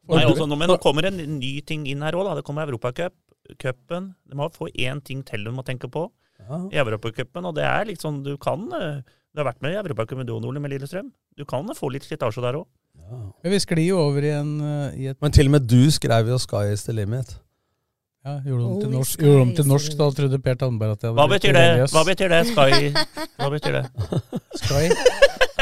[0.09, 2.31] Nei, også, nå, men nå kommer en ny ting inn her òg.
[2.39, 3.13] Det kommer Europacup.
[3.61, 4.11] Cupen.
[4.27, 6.07] De må få én ting til de må tenke på
[6.41, 6.57] Ja.
[6.73, 7.45] i Europacupen.
[7.45, 10.33] Og det er litt sånn du kan eh, Du har vært med i Europacupen du
[10.35, 11.11] og Nordli med Lillestrøm.
[11.37, 12.67] Du kan få litt slitasje der òg.
[13.43, 15.91] Men vi sklir jo over i, en, eh, i et Men til og med du
[15.91, 17.37] skrev jo 'Sky is the limit'.
[18.21, 21.01] Ja, gjorde om til Oh, norsk, gjorde om til norsk da trodde Per Tandberg at
[21.05, 21.63] jeg hadde Hva blitt betyr det?
[21.71, 21.93] religiøs.
[21.95, 22.41] Hva betyr det?
[22.51, 22.91] Sky
[23.41, 23.85] Hva betyr det?
[24.61, 24.83] Sky?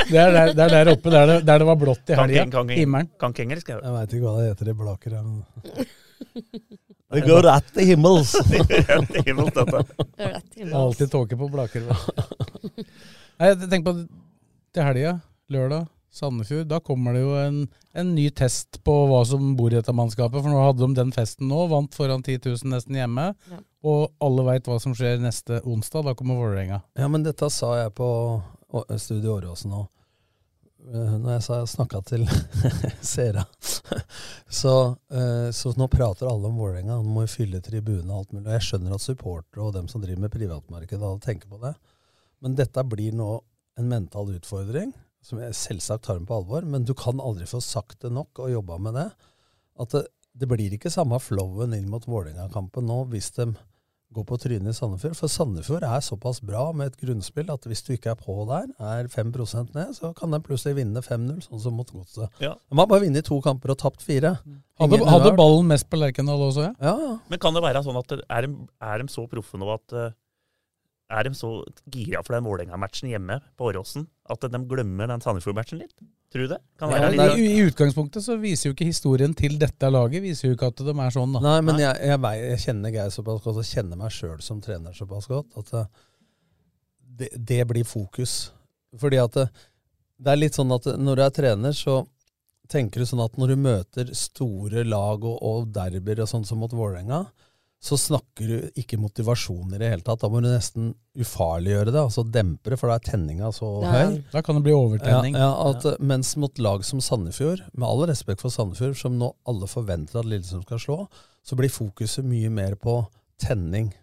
[0.09, 2.43] Det er der, det er der oppe, der det, der det var blått i helga.
[2.75, 3.09] Himmelen.
[3.19, 3.79] Kan ikke engelsk, jeg.
[3.83, 5.15] Jeg veit ikke hva det heter i Blaker.
[5.23, 5.45] men-
[7.15, 8.35] Det går rett til himmels!
[8.53, 9.79] Rett til himmels, dette.
[10.19, 11.87] Rett til Det er alltid tåke på Blaker.
[11.89, 13.93] Nei, jeg tenker på
[14.75, 15.13] til helga,
[15.49, 16.67] lørdag, Sandefjord.
[16.69, 17.59] Da kommer det jo en,
[17.93, 20.41] en ny test på hva som bor i dette mannskapet.
[20.41, 23.29] For nå hadde de den festen nå, vant foran 10 000 nesten hjemme.
[23.51, 23.61] Ja.
[23.89, 26.09] Og alle veit hva som skjer neste onsdag.
[26.09, 26.81] Da kommer Vålerenga.
[26.99, 28.09] Ja, men dette sa jeg på
[28.97, 29.87] Studio Åråsen òg.
[30.89, 32.23] Når jeg sa snakka til
[33.13, 33.43] seere.
[34.49, 34.73] Så,
[35.11, 36.97] eh, så nå prater alle om Vålerenga.
[36.97, 38.47] Nå må vi fylle tribunene og alt mulig.
[38.47, 41.75] Og jeg skjønner at supportere og dem som driver med privatmarked, tenker på det.
[42.39, 43.33] Men dette blir nå
[43.79, 44.91] en mental utfordring,
[45.25, 46.67] som jeg selvsagt tar dem på alvor.
[46.67, 49.09] Men du kan aldri få sagt det nok og jobba med det.
[49.79, 50.05] At det,
[50.39, 53.51] det blir ikke samme flowen inn mot Vålerenga-kampen nå hvis de
[54.15, 55.15] går på trynet i Sandefjord.
[55.17, 58.71] For Sandefjord er såpass bra med et grunnspill at hvis du ikke er på der,
[58.81, 59.33] er 5
[59.75, 62.41] ned, så kan de plutselig vinne 5-0, sånn som mot Godset.
[62.41, 62.55] Ja.
[62.57, 64.37] De har bare vunnet to kamper og tapt fire.
[64.81, 66.73] Hadde, hadde ballen mest på Lerkendal også, ja?
[66.81, 67.13] Ja, ja.
[67.29, 70.17] Men kan det være sånn at er de, er de så proffe nå at eh,
[71.09, 71.49] Er de så
[71.89, 75.95] gira for den Vålerenga-matchen hjemme på Åråsen at de glemmer den Sandefjord-matchen litt?
[76.29, 76.59] Tror du det?
[76.77, 80.21] Kan Ja, være I, litt, I utgangspunktet så viser jo ikke historien til dette laget
[80.21, 81.41] viser jo ikke at de er sånn, da.
[81.47, 84.93] Nei, men jeg, jeg, jeg kjenner Geir såpass godt, og kjenner meg sjøl som trener
[84.93, 85.89] såpass godt, at eh,
[87.23, 88.37] det, det blir fokus.
[89.01, 89.47] Fordi at det,
[90.21, 92.03] det er litt sånn at når du er trener, så
[92.69, 96.61] tenker du sånn at når du møter store lag og, og derbyer og sånn som
[96.61, 97.23] mot Vålerenga,
[97.79, 100.19] så snakker du ikke motivasjon i det hele tatt.
[100.19, 103.93] Da må du nesten ufarliggjøre det, altså dempe det, for da er tenninga så Ja,
[103.93, 104.17] høy.
[104.33, 105.37] Da kan det bli overtenning.
[105.39, 109.31] Ja, ja, at, Mens mot lag som Sandefjord, med all respekt for Sandefjord, som nå
[109.47, 110.99] alle forventer at Lillesund skal slå,
[111.45, 112.99] så blir fokuset mye mer på
[113.39, 113.93] tenning.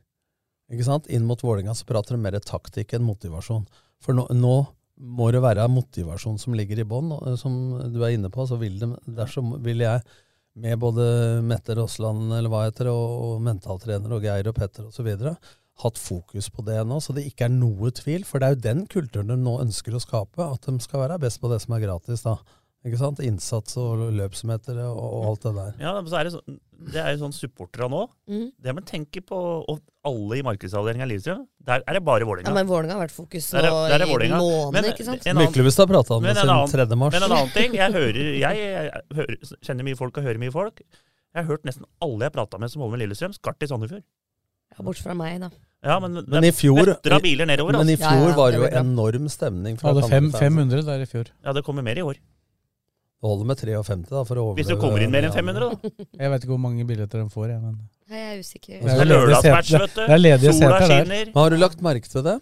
[0.72, 1.10] Ikke sant?
[1.12, 3.68] Inn mot Vålerenga så prater de mer taktikk enn motivasjon.
[4.02, 4.56] For nå, nå
[4.96, 8.46] må det være motivasjon som ligger i bånn, eh, som du er inne på.
[8.48, 10.00] Så vil de, dersom vil jeg
[10.56, 11.04] med både
[11.44, 15.10] Mette Rossland eller hva heter det, og, mentaltrener og Geir og Petter osv.
[15.82, 18.24] hatt fokus på det nå, så det ikke er noe tvil.
[18.24, 21.20] For det er jo den kulturen de nå ønsker å skape, at de skal være
[21.26, 22.24] best på det som er gratis.
[22.24, 22.38] da.
[22.86, 23.18] Ikke sant?
[23.26, 25.72] Innsats og løpsmeter og, og alt det der.
[25.82, 26.42] Ja, men så er det, så,
[26.92, 28.04] det er jo sånn supportere nå.
[28.30, 28.44] Mm.
[28.62, 31.40] Det man tenker på og alle i markedsavdelinga i Lillestrøm.
[31.66, 32.52] Der er det bare Vålerenga.
[32.52, 35.08] Ja, men Vålerenga har vært fokus nå Der er- der er i en måned, ikke
[35.08, 35.26] sant?
[35.26, 36.86] en Myklebust har pratet om det siden 3.
[36.96, 37.12] mars.
[37.16, 40.54] Men en annen ting, jeg, hører, jeg, jeg hører, kjenner mye folk og hører mye
[40.54, 40.78] folk.
[41.34, 43.68] Jeg har hørt nesten alle jeg har prata med som holder med Lillestrøm, skal til
[43.72, 44.04] Sandefjord.
[44.76, 45.50] Ja, Bortsett fra meg, da.
[45.86, 48.08] Ja, men, Men i fjor, nedover, men i altså.
[48.08, 49.76] fjor Ja, ja, var det det jo enorm stemning.
[49.78, 51.30] fra ja, det 500 der i fjor.
[51.44, 52.16] Ja, det kommer mer i år.
[53.16, 54.56] Det holder med 53 da, for å overleve.
[54.60, 55.90] Hvis du kommer inn mer enn 500, da.
[56.20, 58.82] Jeg vet ikke hvor mange billetter de får, jeg, men Nei, Jeg er usikker.
[58.82, 60.02] Det er lørdagsmatch, vet du.
[60.02, 60.90] Det er ledige Sola seter der.
[61.00, 61.30] skinner.
[61.32, 62.36] Men har du lagt merke til det?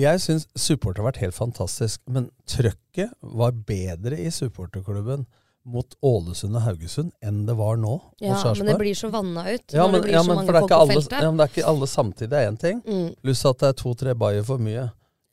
[0.00, 5.26] Jeg syns supporter har vært helt fantastisk, men trøkket var bedre i supporterklubben
[5.70, 7.98] mot Ålesund og Haugesund enn det var nå.
[8.24, 10.46] Ja, men det blir så vanna ut ja, når men, det blir ja, så mange
[10.54, 11.18] folk på alle, feltet.
[11.20, 13.10] ja, men det er ikke alle samtidig er én ting, Mm.
[13.20, 14.86] pluss at det er to-tre bayer for mye.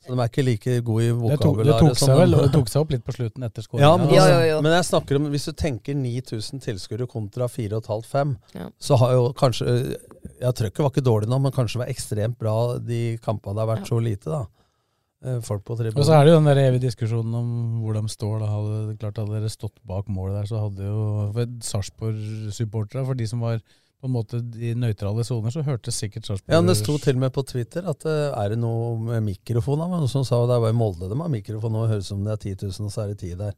[0.07, 2.69] Så de er ikke like gode i det tok, det tok, seg vel, det tok
[2.71, 3.83] seg opp litt på slutten etter skåringa.
[3.83, 8.35] ja, men, Ja, ja, men jeg snakker om hvis du tenker 9000 tilskuere kontra 4500-5,
[8.55, 8.69] Ja.
[8.79, 9.97] så har jo kanskje
[10.41, 13.65] Ja, trøkket var ikke dårlig nå, men kanskje det var ekstremt bra de kampene det
[13.65, 14.45] har vært så lite, da.
[15.25, 17.47] Eh, Folk på Og så er det jo den der evige diskusjonen om
[17.81, 18.39] hvor de står.
[18.43, 23.27] Da hadde klart Hadde dere stått bak målet der, så hadde jo Sarpsborg-supporterne, for de
[23.27, 23.61] som var
[23.97, 27.15] på en måte i nøytrale soner, så hørtes sikkert Sarpsborg Ja, men Det sto til
[27.17, 29.81] og med på Twitter at eh, er det noe med mikrofon?
[29.81, 32.05] Men Noen som sa det er bare i Molde de har mikrofon, og det høres
[32.05, 33.57] ut som det er 10 000, og så er det 10 der.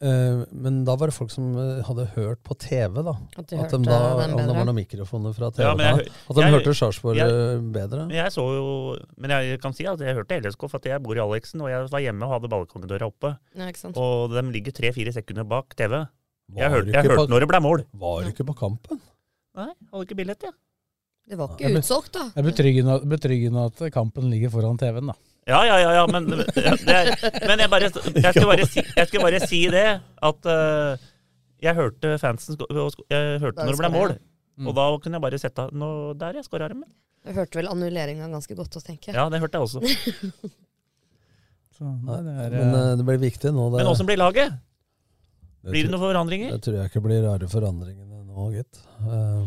[0.00, 3.12] uh, men da var det folk som eh, hadde hørt på TV, da.
[3.36, 5.66] At de de hørte da, den om det var noen mikrofoner fra TV.
[5.66, 6.16] Ja, jeg da.
[6.16, 7.20] at de jeg- hørte Sarpsborg
[7.76, 8.06] bedre.
[8.08, 8.70] Men jeg så jo
[9.20, 11.68] Men jeg kan si at jeg hørte LSK, for at jeg bor i Aleksen, og
[11.68, 13.36] jeg var hjemme og hadde balkongdøra oppe.
[13.52, 13.68] Ja.
[14.00, 16.06] Og de ligger tre-fire sekunder bak TV.
[16.56, 17.84] Jeg hørte, jeg hørte på- når det ble mål.
[17.92, 19.00] Var du ikke på kampen?
[19.56, 20.56] Nei, hadde ikke billett, jeg.
[21.26, 22.28] Det var ikke utsolgt, da.
[22.34, 25.16] Det er betryggende, betryggende at kampen ligger foran TV-en, da.
[25.46, 27.12] Ja, ja, ja, ja men, det er,
[27.46, 29.84] men jeg, bare, jeg, skal bare si, jeg skulle bare si det,
[30.28, 31.04] at uh,
[31.62, 34.14] jeg hørte fansen Jeg hørte når det ble mål.
[34.56, 34.70] Mm.
[34.70, 36.88] Og da kunne jeg bare sette noe Der jeg skåra armen.
[37.26, 39.12] Jeg hørte vel annulleringa ganske godt å tenke.
[39.14, 39.82] Ja, det hørte jeg også.
[41.76, 43.66] Så, nei, det er, Men eh, eh, det blir viktig nå.
[43.74, 44.54] Det, Men åssen blir laget?
[45.66, 46.54] Blir det noen forandringer?
[46.54, 48.78] Det tror jeg ikke blir rare forandringene nå, gitt.
[49.00, 49.06] Eh,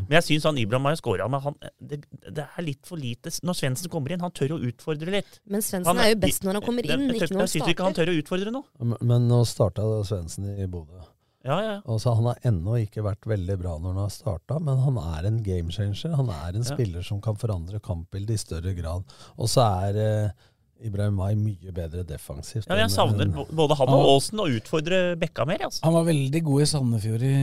[0.10, 3.30] Men jeg syns han Ibrahim har skåra, men han, det, det er litt for lite
[3.46, 5.40] Når Svendsen kommer inn, han tør å utfordre litt.
[5.46, 7.48] Men Svendsen er jo best når han kommer inn, jeg, ikke når han starter.
[7.48, 8.64] Jeg syns ikke han tør å utfordre nå.
[8.82, 11.00] men- Men nå starta Svendsen i Bodø.
[11.46, 11.76] Ja, ja.
[11.88, 14.98] Og så Han har ennå ikke vært veldig bra når han har starta, men han
[14.98, 16.12] er en game changer.
[16.18, 16.74] Han er en Ja.
[16.76, 19.06] spiller som kan forandre kampbildet i større grad.
[19.38, 20.32] Og så er eh,
[20.80, 22.68] Ibrahim var mye bedre defensivt.
[22.70, 25.66] Ja, jeg savner enn- både han og Aasen å utfordre Bekka mer.
[25.68, 25.84] Altså.
[25.84, 27.36] Han var veldig god i Sandefjord i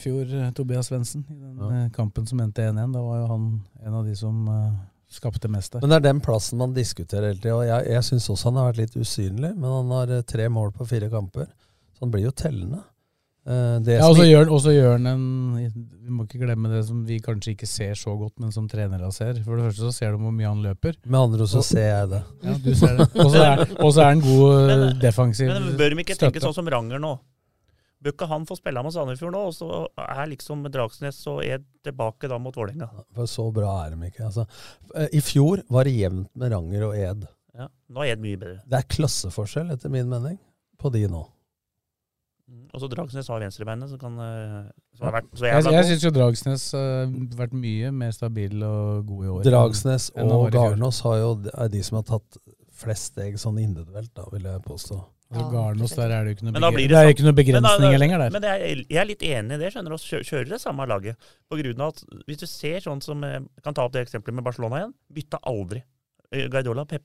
[0.00, 1.24] fjor, eh, Tobias Svendsen.
[1.30, 1.88] I den ja.
[1.94, 2.92] kampen som endte 1-1.
[2.92, 3.46] Da var jo han
[3.86, 4.72] en av de som uh,
[5.10, 5.84] skapte mest der.
[5.84, 7.56] Men det er den plassen man diskuterer hele tida.
[7.60, 10.48] Og jeg, jeg syns også han har vært litt usynlig, men han har eh, tre
[10.50, 11.46] mål på fire kamper.
[11.94, 12.82] Så han blir jo tellende.
[13.48, 15.22] Eh, det Ja, og så gjør, gjør han en
[16.04, 19.08] Vi må ikke glemme det som vi kanskje ikke ser så godt, men som trenere
[19.16, 19.40] ser.
[19.46, 20.98] For det første så ser du hvor mye han løper.
[21.06, 22.22] Med andre ord så Og- ser jeg det.
[22.44, 23.08] Ja, du ser det.
[23.16, 23.30] Og
[23.94, 27.00] så er, han god eh, Men- defensiv Men bør de ikke tenke sånn som Ranger
[27.00, 27.18] nå?
[28.02, 31.64] Bør ikke han få spille med Sandefjord nå, og så er liksom Dragsnes og Ed
[31.84, 32.88] tilbake da mot Vålerenga?
[33.14, 34.24] For så bra er de ikke.
[34.24, 34.46] Altså,
[34.96, 37.26] eh, I fjor var det jevnt med Ranger og Ed.
[37.56, 38.62] Ja, nå er Ed mye bedre.
[38.68, 40.38] Det er klasseforskjell, etter min mening,
[40.80, 41.26] på de nå.
[42.74, 45.82] Og så Dragsnes har venstrebeinet, som kan eh, som har vært så Jeg, jævla jeg
[45.84, 45.90] god.
[45.90, 49.44] syns jo Dragsnes har vært mye mer stabil og god i år.
[49.46, 50.50] Dragsnes enn og.
[50.54, 52.38] Garnås jo, er de som har tatt
[52.80, 54.98] flest steg sånn individuelt, da, vil jeg påstå.
[55.30, 57.84] Altså, Garnås, der er det jo ikke noe, begre- det er jo ikke noe begrensninger
[57.86, 58.30] Men da- lenger der.
[58.34, 60.22] Men det er, jeg er litt enig i det, skjønner du.
[60.30, 61.28] Kjører det samme laget.
[61.50, 64.34] På grunn av at hvis du ser sånn som Jeg kan ta opp det eksempelet
[64.40, 64.94] med Barcelona igjen.
[65.12, 65.82] Bytta aldri.
[66.32, 67.02] Eh, Guardiola Pep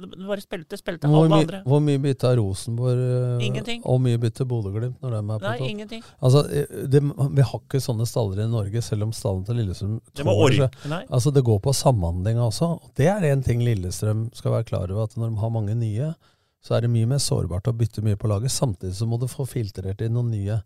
[0.00, 1.60] det bare spilte, spilte Hvor, alle andre.
[1.68, 3.82] hvor mye bytta Rosenborg eh, Ingenting.
[3.84, 5.68] og mye bytter Bodø-Glimt når de er på Nei, topp?
[5.70, 6.02] ingenting.
[6.22, 7.02] Altså, eh, det,
[7.38, 11.00] vi har ikke sånne staller i Norge, selv om stallen til Lillestrøm Det tåler det.
[11.10, 12.72] Altså, det går på samhandlinga også.
[12.96, 16.12] Det er en ting Lillestrøm skal være klar over, at når de har mange nye,
[16.60, 18.52] så er det mye mer sårbart å bytte mye på laget.
[18.52, 20.58] Samtidig så må du få filtrert inn noen nye.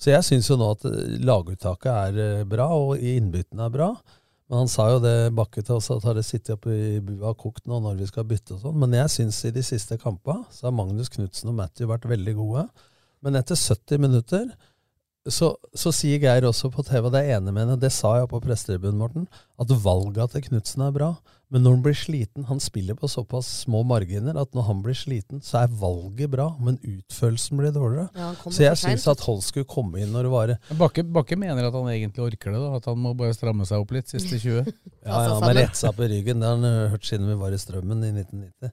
[0.00, 3.90] Så jeg syns jo nå at eh, laguttaket er bra, og innbyttene er bra.
[4.52, 7.30] Men han sa jo det Bakke til oss, at har det sittet oppe i bua
[7.30, 8.74] og kokt nå når vi skal bytte og sånn.
[8.82, 12.34] Men jeg syns i de siste kampene så har Magnus Knutsen og Matthew vært veldig
[12.36, 12.66] gode.
[13.24, 14.50] Men etter 70 minutter
[15.30, 17.92] så, så sier Geir også på TV, og det er jeg enig med henne, det
[17.94, 19.28] sa jeg på prestetribunen, Morten,
[19.62, 21.12] at valga til Knutsen er bra.
[21.52, 24.96] Men når han blir sliten Han spiller på såpass små marginer at når han blir
[24.96, 28.08] sliten, så er valget bra, men utførelsen blir dårligere.
[28.16, 31.68] Ja, så jeg syns at Holt skulle komme inn når det var Bakke, Bakke mener
[31.68, 34.40] at han egentlig orker det, da, at han må bare stramme seg opp litt siste
[34.40, 34.72] 20.
[35.02, 36.38] Ja, ja, med rette seg på ryggen.
[36.38, 38.70] Det har han eh, hørt siden vi var i Strømmen i 1990.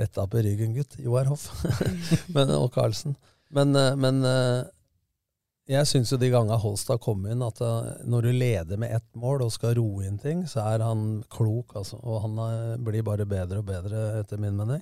[0.00, 0.96] Retta på ryggen, gutt.
[1.04, 1.44] Joar Hoff.
[2.34, 3.18] men, og Karlsen.
[3.52, 4.64] Men, eh, men eh,
[5.68, 9.08] jeg syns jo de gangene Holstad kom inn, at eh, når du leder med ett
[9.20, 11.98] mål og skal roe inn ting, så er han klok, altså.
[12.02, 14.80] Og han eh, blir bare bedre og bedre, etter min mening.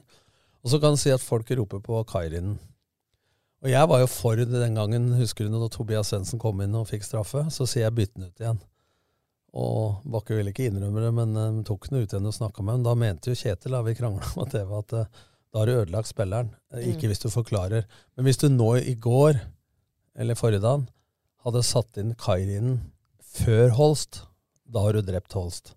[0.62, 2.56] Og så kan du si at folk roper på Kairinen.
[3.64, 6.74] Og jeg var jo for det den gangen, husker du da Tobias Svendsen kom inn
[6.78, 7.46] og fikk straffe?
[7.50, 8.58] Så sier jeg bytt den ut igjen.
[9.56, 12.76] Og Bakke ville ikke innrømme det, men de tok den ut igjen og snakka med
[12.76, 12.84] ham.
[12.84, 16.10] Da mente jo Kjetil, da vi krangla om TV, at uh, da har du ødelagt
[16.12, 16.50] spilleren.
[16.76, 17.12] Ikke Mm.
[17.14, 17.86] hvis du forklarer.
[18.16, 19.40] Men hvis du nå i går,
[20.16, 20.76] eller forrige
[21.46, 22.78] hadde satt inn Kairinen
[23.36, 24.22] før Holst,
[24.66, 25.74] da har du drept Holst.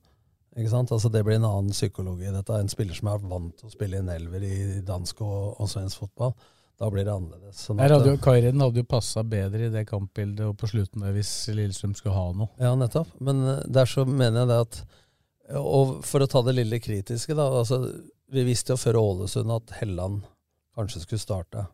[0.58, 0.92] Ikke sant?
[0.92, 2.30] Altså Det blir en annen psykologi.
[2.34, 5.22] Dette er en spiller som er vant til å spille i en elver i dansk
[5.26, 6.34] og, og svensk fotball.
[6.80, 7.60] Da blir det annerledes.
[7.68, 11.04] Sånn at, hadde jo, Kairiden hadde jo passa bedre i det kampbildet og på slutten
[11.04, 12.52] der hvis Lillestrøm skulle ha noe.
[12.62, 13.12] Ja, nettopp.
[13.24, 14.80] Men eh, der så mener jeg det at
[15.60, 17.50] Og for å ta det lille kritiske, da.
[17.62, 17.82] altså
[18.32, 20.24] Vi visste jo før Ålesund at Helland
[20.78, 21.66] kanskje skulle starte.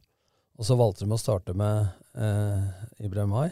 [0.55, 3.49] Og så valgte de å starte med eh, Ibrahim Hai.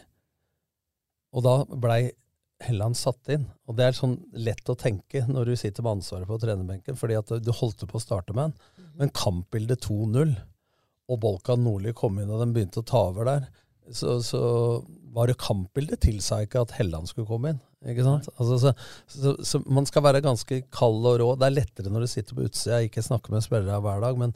[1.33, 2.13] Og da blei
[2.63, 3.45] Helland satt inn.
[3.67, 7.17] Og det er sånn lett å tenke når du sitter med ansvaret på trenerbenken, fordi
[7.19, 8.55] at du holdt på å starte med han.
[8.99, 10.33] Men kampbildet 2-0,
[11.11, 13.49] og Bolkan Nordli kom inn og de begynte å ta over der,
[13.91, 14.39] så, så
[15.13, 17.61] var det kampbildet tilsa ikke at Helland skulle komme inn.
[17.91, 18.29] Ikke sant?
[18.37, 18.71] Altså, så,
[19.11, 21.29] så, så man skal være ganske kald og rå.
[21.35, 24.31] Det er lettere når du sitter på utsida ikke snakker med spillere hver dag, men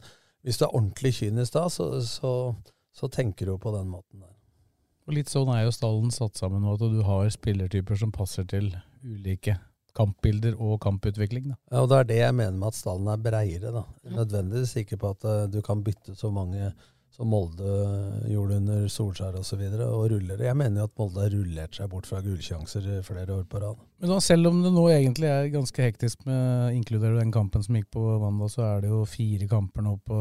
[0.46, 2.32] hvis du er ordentlig kynisk da, så, så,
[2.94, 4.34] så tenker du på den måten der.
[5.08, 8.44] Og litt sånn er jo stallen satt sammen nå, at du har spillertyper som passer
[8.48, 8.70] til
[9.00, 9.56] ulike
[9.98, 11.48] kampbilder og kamputvikling.
[11.50, 11.56] Da.
[11.72, 13.72] Ja, og det er det jeg mener med at stallen er breiere.
[13.74, 13.84] da.
[14.14, 16.70] Nødvendigvis ikke på at eh, du kan bytte så mange
[17.18, 17.72] som Molde
[18.30, 19.40] gjorde under Solskjær osv.
[19.40, 20.42] Og, så videre, og ruller.
[20.46, 23.80] Jeg mener jo at Molde har rullert seg bort fra gullsjanser flere år på rad.
[23.98, 27.74] Men da, selv om det nå egentlig er ganske hektisk med inkluderer den kampen som
[27.74, 30.20] gikk på mandag, så er det jo fire kamper nå på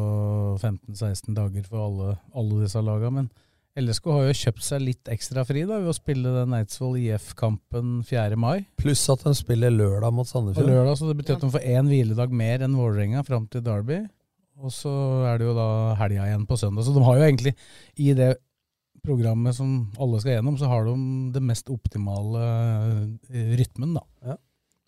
[0.57, 3.21] 15-16 dager for alle, alle disse lagene.
[3.21, 3.29] Men
[3.77, 7.99] LSK har jo kjøpt seg litt ekstra fri da, ved å spille den Eidsvoll IF-kampen
[8.09, 8.39] 4.
[8.41, 8.65] mai.
[8.81, 10.63] Pluss at de spiller lørdag mot Sandefjord.
[10.65, 10.73] Sandefjord.
[10.73, 14.07] lørdag, så Det betyr at de får én hviledag mer enn Vålerenga fram til Derby.
[14.57, 14.89] Og så
[15.29, 15.67] er det jo da
[15.99, 16.85] helga igjen på søndag.
[16.87, 17.53] Så de har jo egentlig
[18.01, 18.31] i det
[19.05, 20.95] programmet som alle skal gjennom, så har de
[21.35, 22.41] det mest optimale
[23.31, 24.03] eh, rytmen, da.
[24.25, 24.37] Ja.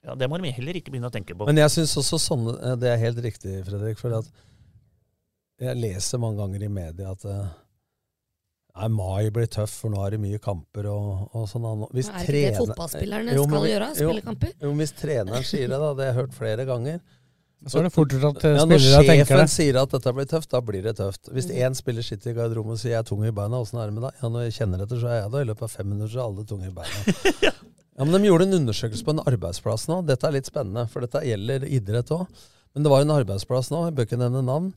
[0.09, 1.45] Ja, Det må de heller ikke begynne å tenke på.
[1.45, 3.99] Men jeg syns også sånne eh, Det er helt riktig, Fredrik.
[3.99, 4.29] For at
[5.59, 7.49] jeg leser mange ganger i media at eh,
[8.79, 11.65] Nei, mai blir tøff, for nå er det mye kamper og, og sånn.
[11.91, 14.53] Hvis Er ikke det trener- fotballspillerne Jo, men- skal gjøre, spille kamper?
[14.55, 17.01] Jo, jo, hvis treneren sier det, da, det har jeg hørt flere ganger
[17.67, 19.47] Så er det fort gjort at, spillere ja, Når sjefen det.
[19.51, 21.27] sier at dette blir tøft, da blir det tøft.
[21.35, 23.89] Hvis én spiller sitter i garderoben og sier jeg er tung i beina, åssen er
[23.91, 24.15] det med deg?
[24.21, 25.41] Ja, når jeg kjenner etter, så er jeg det.
[25.43, 27.53] I løpet av fem minutter så er alle tunge i beina.
[27.99, 29.97] Ja, men De gjorde en undersøkelse på en arbeidsplass nå.
[30.07, 32.29] Dette er litt spennende, for dette gjelder idrett òg.
[32.71, 34.69] Men det var en arbeidsplass nå, jeg bør ikke nevne navn,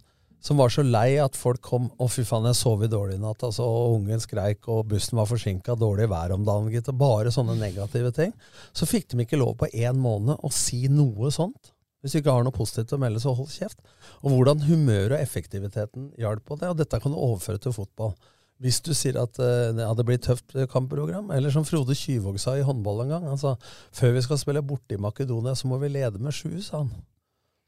[0.42, 3.22] som var så lei at folk kom Å, fy faen, jeg sov i dårlig i
[3.22, 3.44] natt.
[3.46, 6.90] Altså, og ungen skreik, og bussen var forsinka, dårlig vær om dagen, gitt.
[6.90, 8.34] og Bare sånne negative ting.
[8.74, 11.70] Så fikk de ikke lov på én måned å si noe sånt.
[12.02, 13.78] Hvis du ikke har noe positivt å melde, så hold kjeft.
[14.20, 16.72] Og hvordan humøret og effektiviteten hjalp på det.
[16.72, 18.16] Og dette kan du overføre til fotball.
[18.62, 22.54] Hvis du sier at ja, det blir tøft eh, kampprogram, eller som Frode Kyvåg sa
[22.54, 23.56] i håndball en gang altså,
[23.96, 26.92] Før vi skal spille borte i Makedonia, så må vi lede med sju, sa han.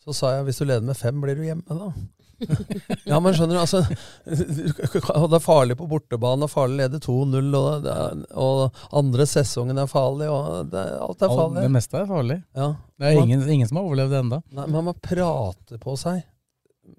[0.04, 1.90] Så sa jeg hvis du leder med fem, blir du hjemme, da.
[3.10, 3.80] ja, men skjønner du, altså
[4.24, 7.88] Det er farlig på bortebane, og farlig å lede 2-0, og,
[8.44, 11.64] og andre sesongen er farlig, og det, alt er farlig.
[11.66, 12.38] Det meste er farlig.
[12.58, 12.68] Ja.
[12.98, 14.42] Det er Man- ingen, ingen som har overlevd det ennå.
[14.66, 16.22] Man må prate på seg.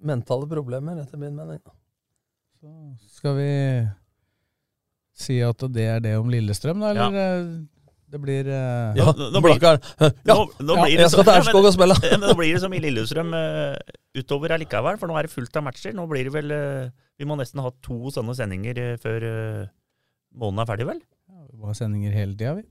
[0.06, 1.62] Mentale problemer, etter min mening.
[3.13, 3.52] Skal vi
[5.15, 6.89] si at det er det om Lillestrøm, da?
[6.91, 7.43] Eller eh,
[8.15, 9.60] det blir uh, Ja, Nå- nå blir-.
[9.62, 9.75] Ja,
[10.32, 11.97] Nå- nå blir det jeg skal så- til Aurskog og spille.
[12.06, 13.75] Ja, men Nå blir det som i Lillestrøm uh,
[14.15, 15.95] utover allikevel, for nå er det fullt av matcher.
[15.97, 19.65] Nå blir det vel uh, Vi må nesten ha to sånne sendinger før uh,
[20.36, 21.04] måneden er ferdig, vel?
[21.51, 22.65] Vi må ha sendinger hele tida, vi.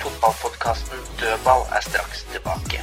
[0.00, 2.82] Fotballpodkasten Dødball er straks tilbake.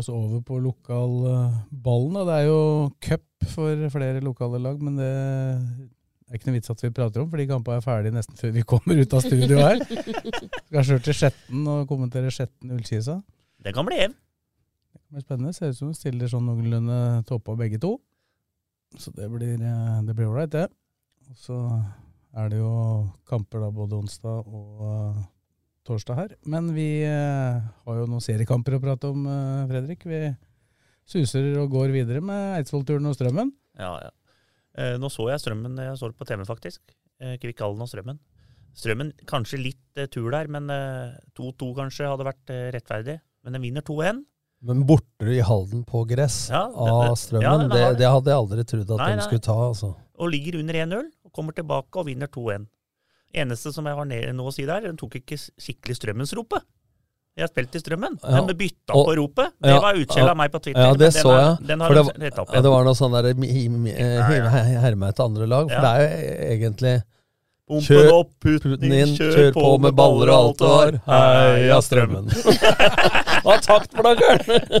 [0.00, 2.14] Beveger oss over på lokalballen.
[2.14, 2.24] da.
[2.24, 5.10] Det er jo cup for flere lokale lag, men det
[6.30, 8.52] er ikke noe vits at vi prater om, for de kampene er ferdige nesten før
[8.52, 9.80] vi kommer ut av studio her.
[10.68, 13.20] Skal kjøre til Skjetten og kommentere Skjetten Ullkisa.
[13.60, 14.14] Det kan bli jevn.
[14.94, 15.52] Det blir spennende.
[15.52, 17.98] Ser ut som hun stiller sånn noenlunde toppa begge to.
[18.98, 20.68] Så det blir eh, det blir ålreit, det.
[21.30, 21.58] Og så
[22.38, 22.70] er det jo
[23.26, 25.20] kamper da både onsdag og eh,
[25.86, 26.34] torsdag her.
[26.46, 30.04] Men vi eh, har jo noen seriekamper å prate om, eh, Fredrik.
[30.08, 30.20] Vi
[31.10, 33.52] suser og går videre med Eidsvollturen og Strømmen.
[33.80, 34.10] Ja, ja.
[34.78, 36.80] Eh, nå så jeg Strømmen, jeg så det på TV faktisk.
[37.20, 38.18] Kvikkhallen og Strømmen.
[38.78, 43.18] Strømmen kanskje litt tur der, men eh, 2-2 kanskje hadde vært rettferdig.
[43.44, 44.22] Men den vinner 2-1.
[44.62, 48.08] Men borte i Halden på gress Ja, det- av Strømmen, ja, den det, har- det
[48.12, 49.56] hadde jeg aldri trodd at Nei, de skulle ta.
[49.70, 49.94] altså.
[50.20, 52.66] Og ligger under 1-0, kommer tilbake og vinner 2-1.
[53.34, 56.60] Eneste som jeg har nå å si der, den tok ikke skikkelig strømmens rope.
[57.38, 58.16] Jeg har spilt i Strømmen.
[58.26, 59.52] Ja, Den bytta og- på ropet.
[59.62, 60.82] Det ja, var utskjell av meg på Twitter.
[60.82, 61.66] Ja, det men den så er- jeg.
[61.68, 62.10] Den har For de det,
[62.42, 62.62] opp ja, igjen.
[62.64, 63.28] det var noe sånn der
[64.82, 65.68] herme etter andre lag.
[65.70, 65.80] For Ja.
[65.80, 67.02] det er jo egentlig
[67.70, 70.96] Pumpen Kjør- opp, putten inn, kjør, kjør på med baller og alt du har.
[71.06, 72.26] Heia Strømmen.
[73.44, 74.20] Hva takt for deg,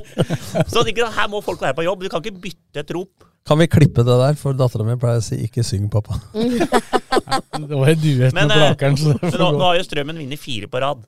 [0.72, 2.02] Så ikke, her må folk være på jobb.
[2.02, 3.26] Du kan ikke bytte et rop.
[3.46, 4.34] Kan vi klippe det der?
[4.36, 6.18] For dattera mi pleier å si 'ikke syng, pappa'.
[6.34, 8.98] Det var en duett med plakeren.
[8.98, 9.22] Blakeren.
[9.22, 11.06] men nå, nå har jo Strømmen vunnet fire på rad.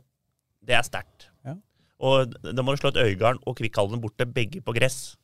[0.64, 1.28] Det er sterkt.
[1.44, 1.56] Ja.
[2.00, 5.16] Og da må du slå et Øygarden og Kvikkhallen borte, begge på gress.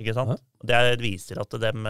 [0.00, 0.40] Ikke sant?
[0.64, 1.86] Det er- viser at dem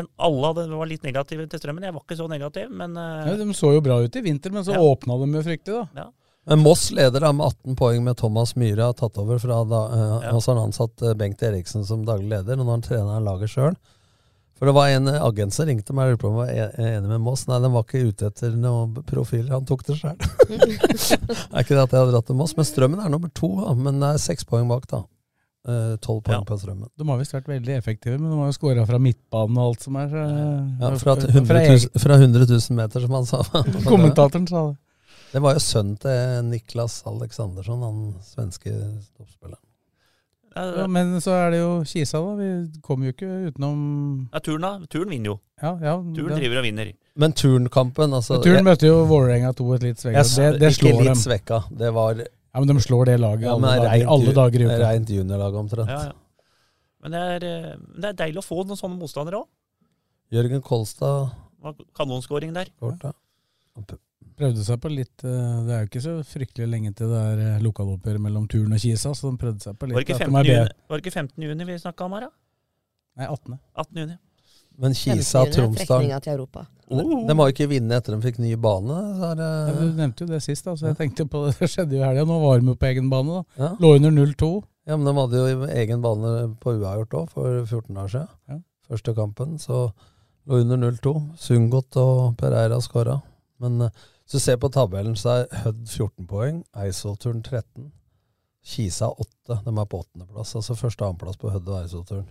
[0.00, 1.84] er, Alle hadde, var litt negative til Strømmen.
[1.86, 4.52] Jeg var ikke så negativ, men uh, Ja, de så jo bra ut i vinter,
[4.54, 4.80] men så Ja.
[4.80, 6.08] åpna de jo fryktelig, da.
[6.50, 9.82] Men Moss leder da med 18 poeng med Thomas Myhre har tatt over fra da,
[9.92, 10.32] uh, Ja.
[10.34, 12.86] Og så har han ansatt eh, Bengt Eriksen som daglig leder, og nå har han
[12.88, 13.76] trener han laget sjøl.
[14.58, 16.90] For det var en agent som ringte meg og lurte på om jeg var e-
[16.96, 17.48] enig med Moss.
[17.50, 20.14] Nei, den var ikke ute etter noen profiler, han tok det sjøl.
[21.52, 23.72] er ikke det at jeg hadde dratt til Moss, men Strømmen er nummer to, da,
[23.74, 25.02] men det er seks poeng bak, da.
[26.02, 26.88] Tolv poeng på Strømmen.
[26.98, 29.84] De har visst vært veldig effektive, men de har jo skåra fra midtbanen og alt
[29.86, 30.08] som er.
[30.10, 30.22] Så,
[30.80, 33.42] Ja, fra, 100 000, fra 100 000 meter, som han sa.
[33.92, 34.78] Kommentatoren sa det.
[35.32, 38.72] Det var jo sønnen til Niklas Aleksandersson, han svenske
[39.16, 39.62] toppspilleren.
[40.52, 42.34] Ja, men så er det jo Kisa, da.
[42.36, 43.78] Vi kommer jo ikke utenom
[44.34, 44.72] Ja, turen, da.
[44.92, 45.36] Turen vinner jo.
[45.62, 46.90] Ja, ja, Turen driver og vinner.
[47.16, 50.18] Men turnkampen altså, Men Turen jeg- møtte jo Vålerenga 2 et litt svekka.
[50.18, 51.22] Jeg det, Det, det ikke litt dem.
[51.22, 51.62] svekka.
[51.80, 52.20] Det var
[52.52, 54.78] Ja, men de slår det laget Ja, alle, dager, rent alle dager i uka.
[54.82, 55.88] Rent juniorlag, omtrent.
[55.88, 56.46] Ja, ja.
[57.02, 59.48] Men det er, eh, det er deilig å få noen sånne motstandere òg.
[60.32, 61.32] Jørgen Kolstad
[61.96, 62.70] Kanonskåring der.
[62.80, 63.12] Kort, ja.
[64.36, 67.42] Prøvde seg på litt eh, Det er jo ikke så fryktelig lenge til det er
[67.46, 69.96] eh, lokaloppgjør mellom Turn og Kisa, så de prøvde seg på litt.
[69.96, 70.38] Var det ikke 15.
[70.40, 71.48] er juni, var det ikke 15.
[71.48, 72.32] juni vi snakka om her, da?
[73.20, 73.58] Nei, 18.
[73.84, 74.02] 18.
[74.02, 74.16] juni.
[74.82, 76.08] Men Kisa og Tromsdal
[76.90, 77.26] oh.
[77.28, 78.96] de, må jo ikke vinne etter de fikk ny bane.
[79.18, 81.54] Så er det, Ja, du nevnte jo det sist, da, så jeg tenkte på det.
[81.62, 82.26] Det skjedde jo i helga.
[82.28, 83.62] Nå var de jo på egen bane, da.
[83.62, 83.70] Ja.
[83.82, 84.50] Lå under 0-2.
[84.90, 88.32] Ja, men de hadde jo egen bane på uavgjort òg, for 14 år siden.
[88.50, 88.58] Ja.
[88.90, 89.84] Første kampen, så
[90.50, 91.14] lå under 0-2.
[91.38, 93.20] Sungot og Pereira skåra.
[93.62, 97.92] Men eh, hvis du ser på tabellen, så er Hødd 14 poeng, Eidsvollturen 13,
[98.66, 99.62] Kisa 8.
[99.62, 100.56] De er på åttendeplass.
[100.58, 102.30] Altså første og annenplass på Hødd og Eidsvollturen.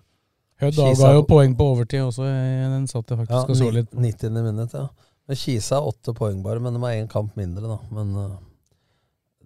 [0.62, 3.89] Hødd avga jo poeng på overtid også, i- den satt jeg faktisk og så litt
[3.91, 3.99] på.
[4.03, 4.43] 90.
[4.45, 4.88] minutt, ja.
[5.28, 7.78] Men Kisa er åtte poeng bare, men de har én kamp mindre, da.
[7.93, 8.32] Men uh,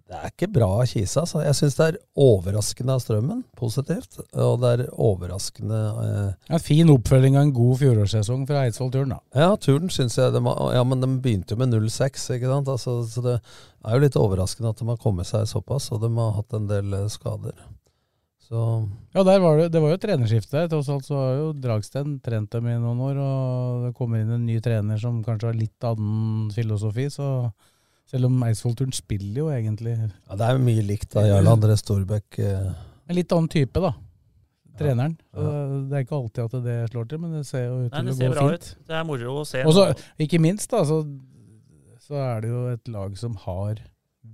[0.06, 1.24] det er ikke bra Kisa.
[1.26, 4.18] Så jeg syns det er overraskende av Strømmen, positivt.
[4.38, 9.20] Og det er overraskende uh, ja, fin oppfølging av en god fjorårssesong fra Eidsvoll-turen, da.
[9.34, 10.42] Ja, turen syns jeg de
[10.76, 12.68] Ja, men de begynte jo med 0-6, ikke sant.
[12.72, 16.12] Altså, så det er jo litt overraskende at de har kommet seg såpass, og de
[16.18, 17.54] har hatt en del eh, skader.
[18.46, 18.60] Så
[19.16, 20.66] Ja, der var det, det var jo trenerskifte.
[20.70, 24.30] Tross alt så har jo Dragsten trent dem i noen år, og det kommer inn
[24.36, 27.50] en ny trener som kanskje har litt annen filosofi, så
[28.06, 31.74] selv om Eidsvoll-turen spiller jo egentlig ja, det er jo mye likt da, Jarl André
[31.80, 32.38] Storbekk.
[32.38, 32.68] Eh,
[33.10, 33.90] En litt annen type, da.
[34.78, 35.16] Treneren.
[35.34, 35.42] Så
[35.88, 38.12] Det er ikke alltid at det slår til, men det ser jo ut til det
[38.12, 38.62] å ser gå bra fint.
[38.70, 38.86] ut.
[38.86, 39.62] Det er moro å se.
[39.66, 39.84] Og så,
[40.22, 41.00] ikke minst, da, så,
[42.06, 43.80] så er det jo et lag som har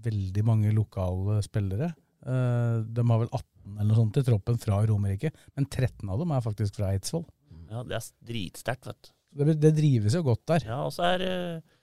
[0.02, 1.92] veldig mange lokale spillere.
[2.26, 6.22] Eh, de har vel 18 eller noe sånt i troppen fra Romerike, men 13 av
[6.22, 7.24] dem er faktisk fra Eidsvoll.
[7.72, 9.12] Ja, det er dritsterkt, vet du.
[9.32, 10.66] Det, det drives jo godt der.
[10.68, 11.76] Ja, og så er uh,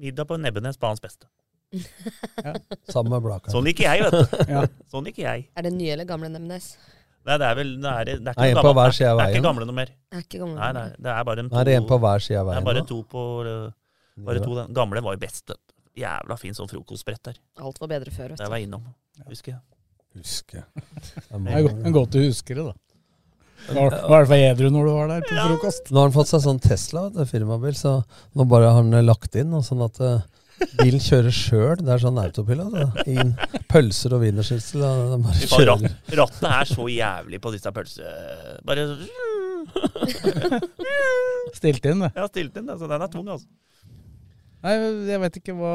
[0.00, 1.28] middag på Nebbenes banens beste.
[2.94, 3.52] Sammen med Blaker.
[3.52, 4.36] Sånn liker jeg, vet du.
[4.54, 4.62] Ja.
[4.88, 5.48] Sånn liker jeg.
[5.58, 6.72] Er det nye eller gamle Nebbenes?
[7.26, 9.08] Nei, det er vel det er, det er ikke Nei, noe en på hver side
[9.10, 9.88] av Det er ikke gamle noe mer.
[9.90, 11.98] Det Er ikke gamle Nei, nei, det er bare en to, er det en på
[12.04, 12.60] hver side av veien.
[12.60, 13.64] Det er bare to på uh,
[14.28, 14.52] Bare to.
[14.62, 15.56] Den gamle var jo best.
[15.96, 17.40] Jævla fin sånn frokostbrett der.
[17.60, 18.86] Alt var bedre før, vet Der var jeg innom,
[19.26, 19.64] husker jeg.
[20.16, 22.74] Husker Det er go- godt du husker det, da.
[23.66, 25.88] Du var du i hvert fall edru når du var der på frokost.
[25.90, 27.96] Nå har han fått seg sånn Tesla, det er firmabil, så
[28.38, 30.20] nå bare har han lagt inn og sånn at eh,
[30.78, 31.74] bilen kjører sjøl.
[31.82, 32.72] Det er sånn autopilot.
[32.76, 32.86] da.
[33.10, 33.34] Inn
[33.72, 34.84] pølser og wienerschnitzel.
[34.86, 35.96] og den bare Fy faen, kjører.
[36.20, 38.14] ratt, rattet er så jævlig på disse pølse...
[38.68, 38.86] Bare
[41.56, 42.10] Stilt inn, det.
[42.16, 42.68] Ja, stilt inn.
[42.72, 43.48] Altså, den er tung, altså.
[44.66, 44.72] Nei,
[45.06, 45.74] jeg vet ikke hva,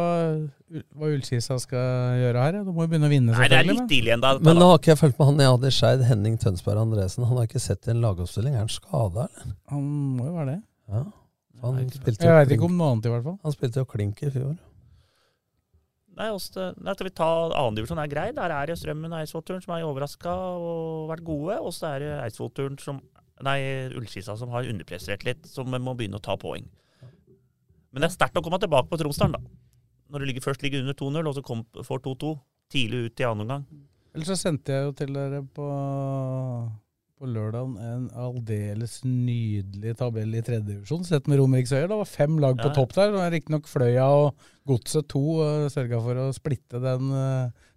[0.99, 2.57] hva Ullkisa skal gjøre her.
[2.59, 2.63] ja.
[2.67, 4.33] Du må jo begynne å vinne, Nei, det er litt tidlig ennå.
[4.43, 7.23] Men nå har ikke jeg fulgt med han jeg hadde i Skeid, Henning Tønsberg Andresen.
[7.29, 8.57] Han har ikke sett i en lagoppstilling.
[8.57, 9.53] Er han skada, eller?
[9.71, 9.85] Han
[10.17, 10.57] må jo være det.
[10.91, 11.05] Ja.
[11.61, 13.39] Han spilte Jeg veit ikke om noe annet, i hvert fall.
[13.45, 14.57] Han spilte jo klink i fjor.
[16.19, 18.27] Nei, også, nei, skal vi ta Annendivisjon er grei.
[18.35, 21.61] Der er det Strømmen og Eidsvollturen som er overraska og vært gode.
[21.63, 22.99] Og så er det Eidsvollturen som
[23.41, 23.57] Nei,
[23.97, 26.67] Ullskisa som har underprestert litt, som må begynne å ta poeng.
[27.91, 29.55] Men det er sterkt å komme tilbake på Tromsdalen, da.
[30.11, 32.35] Når du ligger, først ligger under 2-0, og så kom, får 2-2
[32.71, 33.65] tidlig ut i annen omgang.
[34.15, 35.67] Ellers så sendte jeg jo til dere på,
[37.19, 41.87] på lørdagen en aldeles nydelig tabell i tredje divisjon, sett med Romeriksøyer.
[41.91, 42.75] Det var fem lag på Ja.
[42.75, 43.15] topp der.
[43.31, 47.11] Riktignok Fløya og Godset 2 uh, sørga for å splitte den,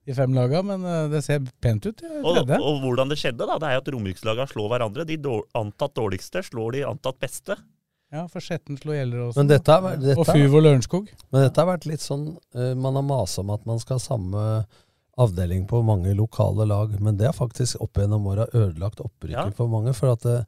[0.04, 3.16] i de fem laga, men eh, det ser pent ut i Og, og hvordan det
[3.16, 5.06] skjedde, da, det er jo at romerikslagene slår hverandre.
[5.08, 5.16] De
[5.56, 7.56] antatt dårligste slår de antatt beste.
[8.12, 9.36] Ja, for Skjetten slo Gjelleråsen.
[9.40, 11.08] Men dette, er- dette, og Fyv og Lørenskog.
[11.32, 14.04] Men dette har vært litt sånn eh, Man har masa om at man skal ha
[14.04, 14.66] samme
[15.18, 19.50] avdeling på mange lokale lag, men det har faktisk opp gjennom åra ødelagt opprykket Ja.
[19.54, 19.92] for mange.
[19.94, 20.46] For at det,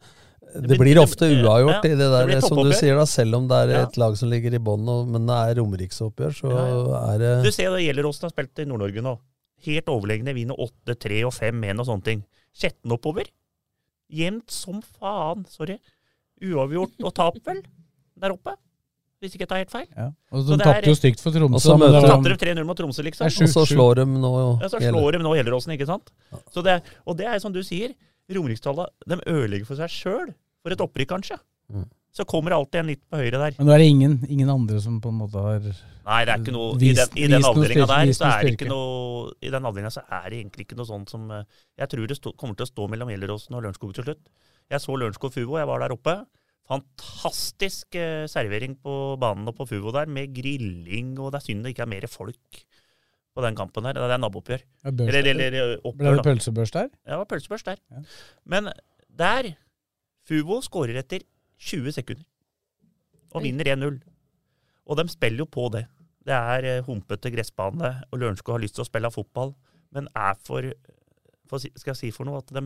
[0.54, 3.04] det, blir- blir ofte uavgjort ja, i det der, det som du sier, da.
[3.06, 3.82] Selv om det er Ja.
[3.86, 7.50] et lag som ligger i bånn, men det er romeriksoppgjør, så Ja, er det Du
[7.52, 9.18] ser det Gjelleråsen har spilt i Nord-Norge nå.
[9.66, 10.34] Helt overlegne.
[10.34, 12.24] Vinner 8-3 og 5-1 og sånne ting.
[12.54, 13.26] Skjetten oppover.
[14.12, 15.46] Jevnt som faen.
[15.48, 15.78] Sorry.
[16.44, 17.62] Uavgjort og tap, vel?
[18.20, 18.56] Der oppe.
[19.20, 19.86] Hvis ikke jeg tar helt feil.
[19.96, 20.10] Ja.
[20.30, 21.56] Og Så de tapte jo stygt for Tromsø.
[21.56, 23.26] Og så men de 3-0 mot Tromsø, liksom.
[23.26, 26.12] Og så slår de nå Ja, så slår de nå Gjelleråsen, ikke sant?
[26.52, 27.96] Så det, og det er som du sier,
[28.28, 30.34] Romerikstallet de ødelegger for seg sjøl.
[30.64, 31.38] For et opprykk, kanskje.
[31.72, 31.86] Mm.
[32.16, 33.56] Så kommer det alltid en litt på høyre der.
[33.58, 35.60] Men nå er det ingen, ingen andre som på en måte har
[36.06, 38.52] Nei, det er ikke noe I Vist- den, i den avdelinga der så er det
[38.54, 41.42] ikke noe I den avdelinga så er det egentlig ikke noe sånt som eh,
[41.82, 44.22] Jeg tror det stå, kommer til å stå mellom Gjelleråsen og Lørenskog til slutt.
[44.70, 46.16] Jeg så Lørenskog Fuvo, jeg var der oppe.
[46.66, 51.62] Fantastisk eh, servering på banen og på Fuvo der, med grilling, og det er synd
[51.64, 52.62] det ikke er mer folk
[53.36, 53.98] på den kampen der.
[54.00, 54.64] Det er nabooppgjør.
[54.84, 56.88] Ja, Eller, eller, eller Ble det pølsebørs der?
[57.04, 57.82] Ja, det var pølsebørs der.
[58.44, 58.72] Men
[59.18, 59.52] der
[60.26, 61.22] Fuvo skårer etter
[61.62, 62.26] 20 sekunder
[63.36, 64.00] og vinner 1-0.
[64.86, 65.84] Og de spiller jo på det.
[66.26, 69.52] Det er eh, humpete gressbane, og Lørenskog har lyst til å spille fotball,
[69.94, 70.66] men er for,
[71.46, 72.40] for Skal jeg si for noe?
[72.42, 72.64] At de,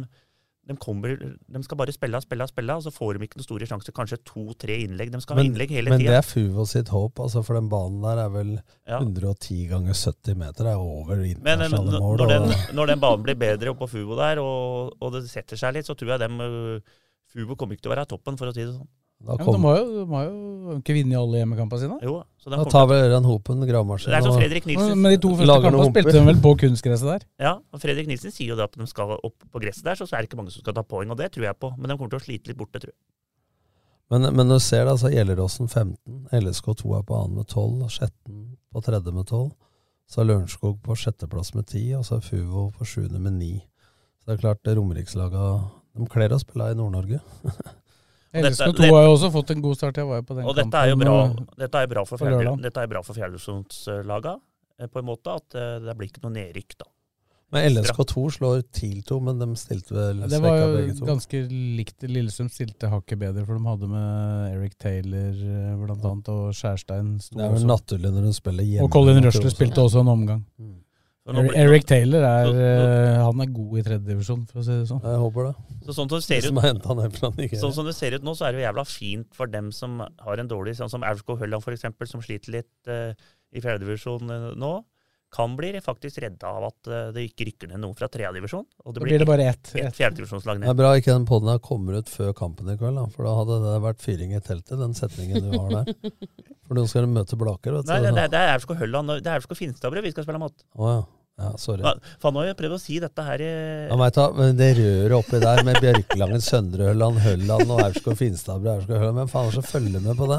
[0.68, 3.68] de, kommer, de skal bare spille, spille, spille, og så får de ikke noen store
[3.70, 3.94] sjanser.
[3.96, 5.10] Kanskje to-tre innlegg.
[5.14, 8.04] De skal ha innlegg hele men det er Fuvo sitt håp, altså, for den banen
[8.04, 8.52] der er vel
[8.86, 9.00] Ja.
[9.00, 10.68] 110 ganger 70 meter.
[10.68, 12.16] Det er over eh, internasjonale mål.
[12.20, 15.74] når den, når den banen blir bedre oppå Fuvo der, og, og det setter seg
[15.78, 16.80] litt, så tror jeg dem øh,
[17.30, 18.88] Fuvo kommer ikke til å være toppen, for å si det sånn.
[19.20, 21.96] Da Ja, men de har jo, de har jo ikke vunnet alle hjemmekampene sine.
[22.06, 26.14] Jo, så Da tar vel Ørjan Hopen gravemaskin og Men de to første kampene spilte
[26.16, 27.26] de vel på kunstgresset der.
[27.46, 30.08] Ja, og Fredrik Nilsen sier jo det at de skal opp på gresset der, så
[30.08, 31.72] er det ikke mange som skal ta poeng, og det tror jeg på.
[31.76, 33.00] Men de kommer til å slite litt borte, tror jeg.
[34.10, 37.92] Men, men du ser det, altså Gjelleråsen 15, LSK2 er på annen med 12, og
[37.94, 38.40] Skjetten
[38.72, 39.50] på tredje med 12.
[40.10, 43.52] Så er Lørenskog på sjetteplass med 10, og så er Fuvo på sjuende med 9.
[44.18, 45.44] Så det er klart, det Romerikslaga
[45.94, 47.20] De kler å spille i Nord-Norge.
[48.32, 49.96] Dette- LSK2 har jo også fått en god start.
[49.96, 51.90] Jeg var jo på den Og dette er jo kampen, bra, og- dette er jo
[51.94, 54.40] bra for, fjerde, dette er bra for fjerdedivisjonslaga,
[54.78, 56.86] eh, på en måte, at eh, det blir ikke noe nedrykk, da.
[57.52, 62.04] Men LSK2 slår TIL 2, men de stilte vel Det var jo ganske likt.
[62.06, 65.74] Lillestrøm stilte hakket bedre, for de hadde med Eric Taylor bl.a.
[65.82, 68.84] blant annet, og Skjærstein sto Det er vel naturlig når de spiller hjemme.
[68.86, 70.44] Og Colin Rushler spilte også en omgang.
[70.60, 70.76] Eric,
[71.46, 75.02] blir- Eric Taylor er, eh, han er god i tredjedivisjon, for å si det sånn.
[75.04, 75.54] Jeg håper det.
[75.84, 77.58] Så sånn som det ser ut det ned.
[77.60, 79.98] Sånn som det ser ut nå, så er det jo jævla fint for dem som
[80.00, 83.12] har en dårlig Sånn som Aurskog Hølland, eksempel, som sliter litt uh,
[83.52, 84.84] i fjerdedivisjon eh, nå.
[85.30, 88.64] Kan bli faktisk redda av at uh, det ikke rykker ned noen fra tredjedivisjon.
[88.84, 89.94] Og det blir det bare ett- ett ett.
[89.94, 90.76] fjerdedivisjonslag Det er ned.
[90.80, 93.60] bra ikke den poden her kommer ut før kampen i kveld, da, for da hadde
[93.62, 95.94] det vært fyring i teltet, den setningen du har der.
[96.70, 97.90] For nå skal du møte Blaker, vet du.
[97.90, 100.52] Nei, det, er Aurskog Hølland Det er Aurskog Finstadbrød vi skal spille mot.
[100.78, 100.98] Å ja.
[101.42, 101.48] ja.
[101.58, 101.82] Sorry.
[102.22, 103.48] Faen, nå har jeg prøvd å si dette her i
[103.88, 108.22] Ja, vet du, men det røret oppi der med Bjørkelangen, Søndre Hølland, Hølland og Aurskog
[108.22, 110.38] Hølland, hvem faen er det som følger med på det?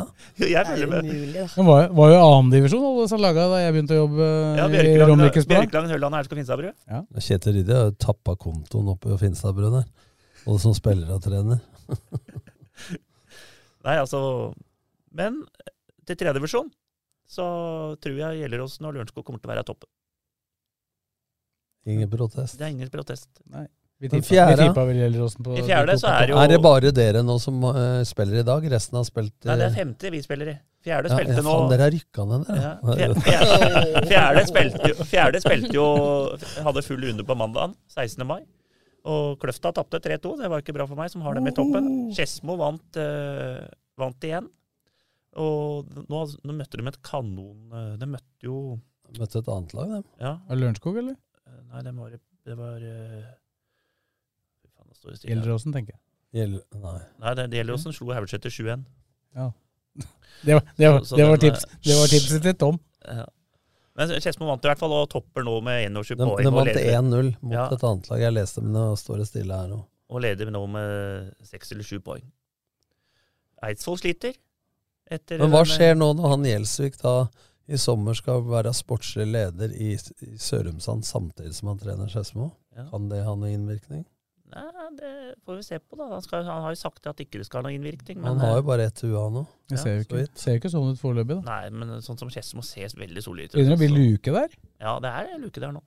[0.53, 1.09] Jeg følger med.
[1.41, 4.29] Det var, var jo annendivisjon alle disse laga da jeg begynte å jobbe
[4.61, 6.77] Ja, i Romerikes Bjørkelangen Hølland og Aurskog Finstadbrød.
[6.95, 7.01] Ja.
[7.27, 9.91] Kjetil Rydde har jo tappa kontoen oppe i Finstadbrød der.
[10.45, 11.59] Både som spiller og trener.
[13.83, 14.21] Nei, altså
[15.17, 15.43] Men
[16.07, 16.71] til tredjevisjon,
[17.31, 17.45] så
[18.03, 19.89] tror jeg Gjelleråsen og Lørenskog kommer til å være toppen.
[21.91, 22.59] Ingen protest.
[22.59, 23.29] Det er ingen protest.
[23.49, 23.67] Nei.
[24.01, 24.63] Vi Den tippa, fjerde?
[25.53, 28.45] vi I fjerde så er jo Er det bare dere nå som uh, spiller i
[28.45, 28.63] dag?
[28.73, 30.55] Resten har spilt Nei, det er eh, femte vi spiller i.
[30.81, 33.19] Fjerde ja, spilte ja, nå Faen, dere har rykka ned, dere.
[33.29, 33.43] Ja,
[34.11, 35.85] fjerde, spilte jo, fjerde spilte jo
[36.65, 38.25] Hadde full runde på mandagen, 16.
[38.25, 38.39] mai.
[39.05, 40.33] Og Kløfta tapte 3-2.
[40.41, 41.93] Det var ikke bra for meg, som har dem i toppen.
[42.17, 43.61] Skedsmo vant, uh,
[44.01, 44.49] vant igjen.
[45.39, 48.79] Og nå, nå møtte de et kanon eh, De møtte jo
[49.11, 50.03] de Møtte et annet lag, dem.
[50.19, 50.31] Ja.
[50.47, 51.15] Var det Lørenskog, eller?
[51.47, 52.13] Eh, Nei, det var,
[52.49, 53.29] det var eh,
[54.61, 55.33] Fy faen, nå står det stille.
[55.35, 56.01] Gjelleråsen, tenker jeg.
[56.41, 56.97] Gjell, nei.
[57.19, 58.83] Nei, det, det gjelder åssen slo Haugeseter 7-1.
[59.35, 59.49] Ja.
[60.47, 62.77] Det var, det var, Så- så det var, den, tips, det var tipset til Tom.
[63.05, 63.25] Ja.
[63.99, 66.39] Men Skedsmo vant i hvert fall, og topper nå med 21 poeng.
[66.39, 68.21] de og vant leder- 1-0 mot Ja, et annet lag.
[68.23, 69.81] Jeg leste, men det står det stille her nå.
[70.11, 72.23] og leder nå med 6 eller 7 poeng.
[73.67, 74.33] Eidsvoll sliter.
[75.11, 77.15] Etter Men hva skjer nå når han Gjelsvik da
[77.71, 82.49] i sommer skal være sportslig leder i, i Sørumsand samtidig som han trener Skedsmo?
[82.75, 82.87] Ja.
[82.91, 84.05] Kan det ha noen innvirkning?
[84.51, 85.11] Nei, det
[85.47, 86.09] får vi se på, da.
[86.11, 88.19] Han, skal, han har jo sagt at ikke det skal ha noen innvirkning.
[88.25, 89.45] Han har jo eh, bare ett hue, nå.
[89.71, 91.45] Det ser jo ikke, ser ikke sånn ut foreløpig, da.
[91.47, 93.55] Nei, men sånn som Skedsmo ser veldig solid ut.
[93.55, 94.57] Begynner å bli luke der.
[94.83, 95.83] Ja, det er luke der nå.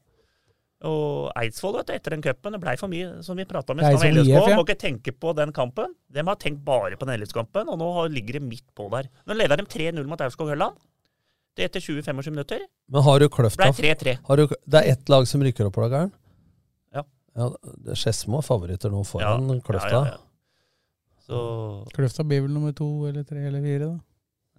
[0.85, 3.79] Og Eidsvoll, vet du, etter den cupen, det blei for mye, som vi prata om
[3.79, 4.29] i Det stad LSK.
[4.29, 4.57] Ja.
[4.59, 5.95] Må ikke tenke på den kampen.
[6.12, 9.09] De har tenkt bare på den LSK-kampen, og nå ligger de midt på der.
[9.25, 10.77] Nå leder de 3-0 mot Aurskog-Hølland.
[11.55, 12.66] Det er etter 20-25 minutter.
[12.91, 14.16] Men har du Kløfta Ble 3-3.
[14.66, 16.11] Det er ett lag som rykker opp, Lagaren?
[16.93, 17.05] Ja.
[17.39, 17.49] ja
[17.87, 19.89] det- Skedsmo er favoritter nå foran Ja, Kløfta.
[19.91, 20.18] ja, ja, ja.
[21.25, 24.01] Så Kløfta blir vel nummer to eller tre eller fire, da.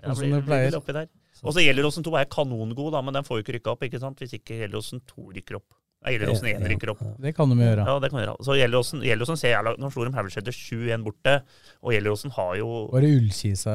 [0.02, 0.72] Ja, Sånn som blir, det blir pleier.
[0.72, 1.08] vel oppi der.
[1.44, 4.00] Og så Gjelleråsen 2 er kanongod, da, men den får jo ikke rykka opp ikke
[4.00, 4.18] sant?
[4.24, 5.68] hvis ikke Gjelleråsen 2 rykker opp.
[6.06, 7.00] Nei, Gjelleråsen 1 rykker opp.
[7.24, 7.86] Det kan de gjøre.
[7.90, 8.38] Ja, det kan de gjøre.
[8.46, 11.34] Så Gjelleråsen, Gjelleråsen ser jævla Nå slo de Haugeseter 7-1 borte,
[11.82, 13.74] og Gjelleråsen har jo Var det Ullkisa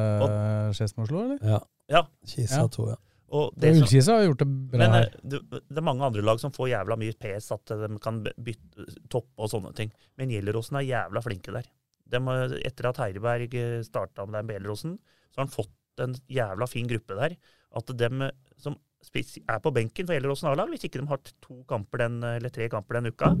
[0.77, 1.41] Skedsmo slo, eller?
[1.43, 1.59] Ja.
[1.91, 2.05] Ja.
[2.25, 2.67] Kisa Ja.
[2.71, 2.95] to, ja.
[3.31, 5.13] Og Det og Ullkisa har gjort det bra Men eh, her.
[5.23, 8.87] det, det er mange andre lag som får jævla mye PS, at de kan bytte,
[9.11, 9.91] toppe og sånne ting.
[10.19, 11.67] Men Gjelleråsen er jævla flinke der.
[12.11, 13.55] Eh, etter at Heireberg
[13.87, 14.97] starta med den Beleråsen,
[15.31, 17.37] så har han fått en jævla fin gruppe der.
[17.75, 21.61] At dem eh, som er på benken for Helleråsen A-lag hvis ikke de har to
[21.69, 23.33] kamper den, eller tre kamper den uka,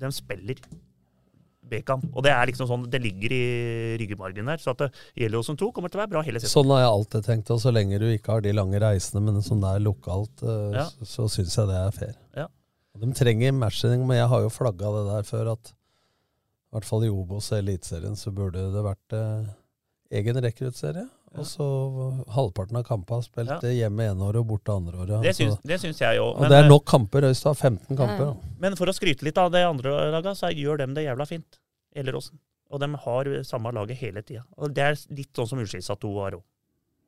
[0.00, 0.60] de spiller
[1.64, 2.04] B-kamp.
[2.12, 3.44] Og det er liksom sånn, det ligger i
[4.00, 4.60] ryggemargen der.
[4.60, 6.52] Så at eh, Gjelleråsen 2 kommer til å være bra hele sesongen.
[6.58, 9.40] Sånn har jeg alltid tenkt, og så lenge du ikke har de lange reisene, men
[9.44, 10.84] som det er lokalt, eh, Ja.
[10.92, 12.14] så, så syns jeg det er fair.
[12.36, 12.46] Ja.
[13.00, 17.04] De trenger matching, men jeg har jo flagga det der før at i hvert fall
[17.06, 19.48] i Obos og Eliteserien så burde det vært eh,
[20.20, 21.08] egen rekruttserie.
[21.34, 21.66] Og så
[22.34, 23.58] halvparten av kampene spilt Ja.
[23.62, 25.22] eh, hjemme ene året og borte andre året.
[25.22, 26.36] Det syns, det syns jeg òg.
[26.38, 27.26] og det er nok kamper.
[27.30, 28.24] Øystad har 15 kamper.
[28.24, 28.34] da.
[28.60, 31.58] Men for å skryte litt av det andre laga, så gjør dem det jævla fint.
[31.96, 32.38] Gjelleråsen.
[32.70, 34.44] Og de har samme laget hele tida.
[34.58, 36.42] Og det er litt sånn som Ullskisa 2 har òg.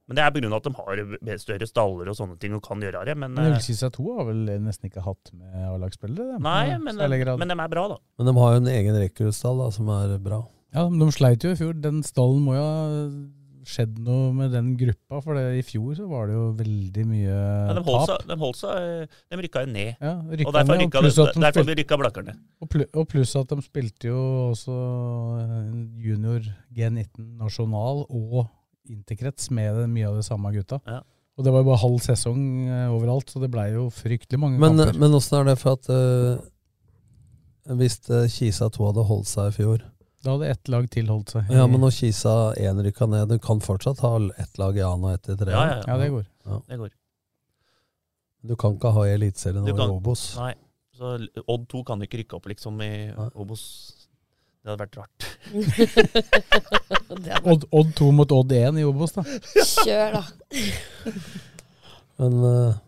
[0.09, 0.57] Men det er pga.
[0.57, 3.17] at de har større staller og sånne ting og kan gjøre det.
[3.17, 6.39] Men, Men eh, Ullkisa 2 har vel nesten ikke hatt med A-lagsspillere?
[6.39, 7.97] nei, men, men de er bra, da.
[8.19, 10.45] Men de har jo en egen rekruttstall som er bra.
[10.75, 11.75] Ja, men de sleit jo i fjor.
[11.81, 13.11] Den stallen må jo ha
[13.67, 17.33] skjedd noe med den gruppa, for det, i fjor så var det jo veldig mye
[17.35, 18.11] Ja, de holdt tap.
[18.13, 19.91] seg, de, holdt seg, eh, de rykka jo ned.
[20.01, 22.35] Ja, rykka og derfor, ned, og rykka, at de derfor spilte- rykka Blakkerne.
[22.63, 24.21] Og, pl og pluss at de spilte jo
[24.53, 24.77] også
[26.07, 26.41] junior
[26.77, 28.47] G19 nasjonal og
[28.89, 30.79] interkrets med mye av de samme gutta.
[30.87, 31.01] Ja.
[31.37, 34.57] Og det var jo bare halv sesong eh, overalt, så det blei jo fryktelig mange
[34.63, 35.01] Men, kamper.
[35.03, 36.39] men åssen er det for at eh,
[37.77, 37.99] Hvis
[38.33, 39.83] Kisa 2 hadde holdt seg i fjor
[40.27, 41.51] Da hadde ett lag til holdt seg.
[41.55, 45.07] Ja, men når Kisa 1 rykka ned, du kan fortsatt ha ett lag i annen
[45.07, 45.53] og ett i tre?
[45.55, 45.85] Ja, ja, ja.
[45.87, 46.25] Ja, det går.
[46.49, 46.57] Ja.
[46.67, 46.91] Det går.
[48.47, 50.25] Du kan ikke ha i Eliteserien i Obos.
[50.41, 50.55] Nei.
[50.97, 51.13] Så
[51.47, 52.91] Odd 2 kan ikke rykke opp liksom i
[53.39, 53.63] Obos.
[54.65, 55.27] Det hadde vært rart.
[57.53, 59.23] Odd, Odd 2 mot Odd 1 i Obos, da.
[59.85, 61.15] Kjør, da.
[62.19, 62.86] Men og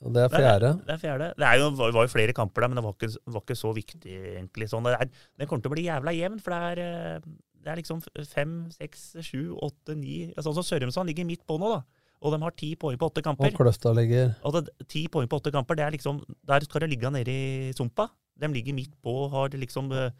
[0.00, 0.72] det er fjerde.
[0.86, 1.28] Det er fjerde.
[1.36, 3.72] Det er jo, var jo flere kamper der, men det var ikke, var ikke så
[3.76, 4.68] viktig, egentlig.
[4.70, 6.82] Sånn, det, er, det kommer til å bli jævla jevn, for det er,
[7.18, 11.58] eh, det er liksom fem, seks, sju, åtte, ni Sånn som Sørumsand ligger midt på
[11.60, 11.82] nå, da.
[12.20, 13.48] Og de har ti poeng på åtte kamper.
[13.48, 16.84] Og Kløfta ligger Og det, ti poeng på åtte kamper, det er liksom Der skal
[16.84, 18.10] det ligge nede i sumpa.
[18.40, 20.12] De ligger midt på, har liksom, eh,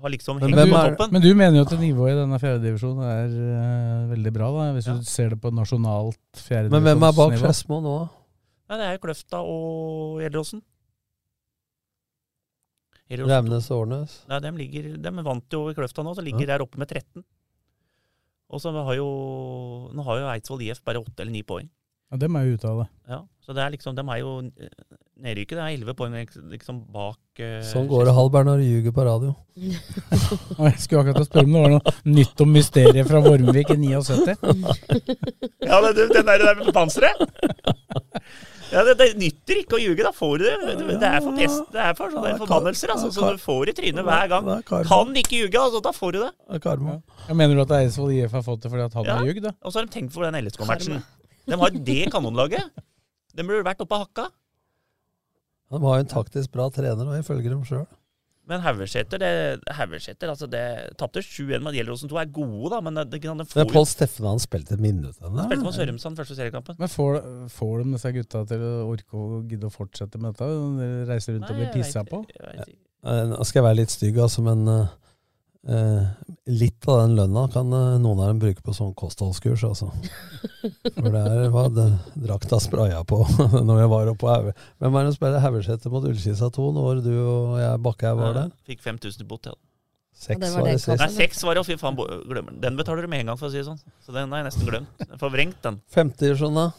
[0.00, 1.12] har liksom Men hengt du, på toppen.
[1.12, 4.88] men du mener jo at nivået i denne fjerdedivisjonen er uh, veldig bra, da, hvis
[4.88, 6.78] du ser det på nasjonalt fjerdedivisjonsnivå?
[6.78, 8.17] Men hvem er bak Skedsmo nå, da?
[8.68, 10.60] Nei, det er Kløfta og Gjelleråsen.
[13.08, 14.18] Raunes og Årnes?
[14.28, 17.24] Nei, de, ligger, de vant jo i Kløfta nå, så ligger der oppe med 13.
[18.48, 19.08] Og så har jo,
[19.96, 21.68] nå har jo Eidsvoll IF bare 8 eller 9 poeng.
[22.08, 22.86] Ja, Dem er jo ute av det.
[23.12, 24.70] Ja, så det er liksom, de er jo eh,
[25.24, 25.58] nedrykket.
[25.58, 26.14] Det er 11 poeng
[26.54, 29.34] liksom bak uh, Sånn går det, Halvard, når du ljuger på radio.
[29.58, 34.36] Jeg skulle akkurat spørre om det var noe nytt om mysteriet fra Vormvik i 79.
[35.68, 37.20] Ja, det, det, den der, der med panseret!
[38.68, 40.56] Ja, det, det nytter ikke å ljuge, da får du det.
[41.00, 44.04] Det er for pest, det er for sånne forbannelser, altså, så du får i trynet
[44.04, 44.50] hver gang.
[44.88, 46.60] Kan ikke ljuge, altså, da får du det.
[46.64, 46.98] Karma.
[47.30, 49.46] Jeg mener du at Eidsvoll IF har fått det fordi at han Ja, har ljugd?
[49.48, 49.54] da?
[49.64, 51.00] Og så har de tenkt for den LSK-matchen.
[51.48, 52.84] De har det kanonlaget.
[53.38, 54.28] De burde vært oppe av hakka.
[55.72, 57.86] De har jo en taktisk bra trener, og ifølge dem sjøl.
[58.48, 60.62] Men Haugesæter, det- altså det
[60.96, 63.86] tapte 7-1 med Gjelleråsen 2, er gode, da, men det, det, de Men får Pål
[63.90, 66.78] Steffen han spilte et minutt Han Spilte mot Sørumsand første seriekampen.
[66.80, 67.20] Men får,
[67.52, 70.48] får de disse gutta til å orke å gidde å fortsette med dette?
[70.48, 72.22] De reiser rundt og blir pissa på?
[73.04, 74.88] Nå skal jeg være litt stygg, altså, men eh,
[75.66, 76.02] eh,
[76.46, 79.90] litt av den lønna kan eh, noen av dem bruke på sånn kostholdskurs, altså.
[80.98, 81.88] For det er hva det,
[82.28, 83.22] drakta spraya på
[83.68, 84.54] når jeg var oppe på Hauge.
[84.78, 88.38] Hvem var det som spilte Haugeseter mot Ullkisa 2 når du og jeg Bakkhaug var
[88.42, 88.52] der?
[88.68, 89.56] Fikk 5000 i bot, ja.
[90.18, 90.98] Seks det var var det sist.
[90.98, 92.58] Nei, seks var det, og fy faen, glemmer den.
[92.64, 93.78] Den betaler du med en gang, for å si det sånn.
[94.02, 95.04] Så den har jeg nesten glemt.
[95.20, 95.78] Forvrengt, den.
[95.94, 96.72] sånn, da?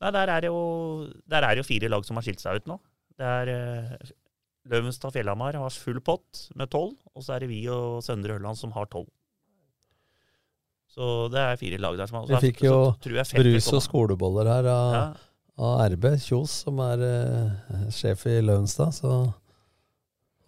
[0.00, 0.60] Nei, der er, jo,
[1.28, 2.78] der er jo fire lag som har skilt seg ut nå.
[3.18, 4.12] Det er eh,
[4.68, 8.58] Løvenstad Fjellhamar har full pott med tolv, og så er det vi og Søndre Ørland
[8.60, 9.08] som har tolv.
[10.90, 14.66] Så det er fire lag der som har Vi fikk jo brus og skoleboller her
[14.72, 15.04] av, Ja.
[15.56, 18.92] av RB Kjos, som er eh, sjef i Løvenstad.
[18.98, 19.32] Så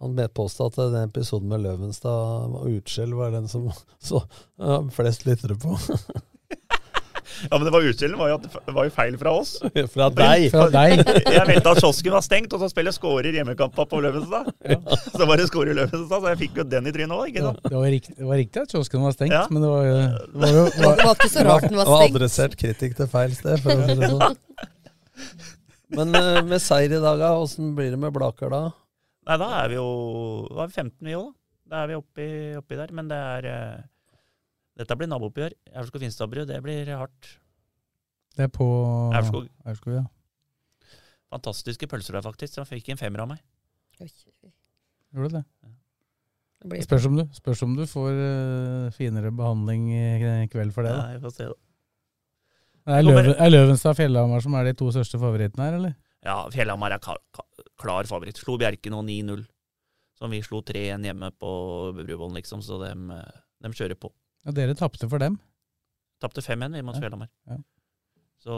[0.03, 3.71] han påstod at den episoden med Løvenstad og utskjell var den som
[4.03, 4.21] så,
[4.59, 5.77] ja, flest lyttere på.
[7.49, 9.53] Ja, men det var utskjellen var jo, at det var jo feil fra oss.
[9.93, 10.47] Fra deg.
[10.53, 11.03] Fra deg.
[11.35, 14.51] Jeg meldte at kiosken var stengt, og så spiller skårer hjemmekampa på Løvenstad.
[15.17, 17.51] Så var det skårer Løvenstad, så jeg fikk jo den i trynet òg, ikke Ja,
[17.63, 19.43] det, var riktig, det var riktig at kiosken var stengt, Ja.
[19.53, 21.77] men det var jo det var, jo, det var, Det var ikke så rart den
[21.79, 21.93] var stengt.
[21.93, 24.39] Og var adressert kritikk til feil sted, for å si det sånn.
[25.93, 28.61] Men eh, med seier i dag, da, åssen blir det med Blaker da?
[29.29, 29.87] Nei, da er vi jo
[30.51, 31.39] Da er vi 15 vi òg, da.
[31.73, 32.25] Da er vi oppi,
[32.59, 32.91] oppi der.
[32.93, 33.83] Men det er eh,
[34.79, 35.53] Dette blir nabooppgjør.
[35.77, 37.33] Aurskog-Finstadbru, det blir hardt.
[38.35, 38.65] det er på
[39.13, 39.47] Aurskog.
[39.69, 40.05] Aurskog, ja.
[41.33, 42.57] Fantastiske pølser der, faktisk.
[42.61, 43.41] Jeg fikk en femmer av meg.
[44.01, 44.09] Oi.
[45.13, 45.43] Gjorde det?
[46.63, 50.93] Det Spørs om du, spørs om du får uh, finere behandling i kveld for det.
[50.95, 51.17] Ja, Da.
[51.17, 51.59] vi får se, da.
[52.93, 55.93] Er, Løven, er Løvenstad og Fjellhamar som er de to største favorittene her, eller?
[56.23, 57.45] Ja, Fjellhamar er ka- ka-
[57.79, 58.39] klar favoritt.
[58.39, 59.45] Slo Bjerke nå 9-0.
[60.19, 61.51] Som vi slo 3-1 hjemme på
[61.95, 62.61] Bruvollen, liksom.
[62.63, 64.11] Så dem, eh, dem kjører på.
[64.43, 65.37] Ja, dere tapte for dem.
[66.23, 67.29] Tapte 5-1 vi mot Ja, Fjellhamar.
[67.49, 67.57] ja.
[68.43, 68.55] Så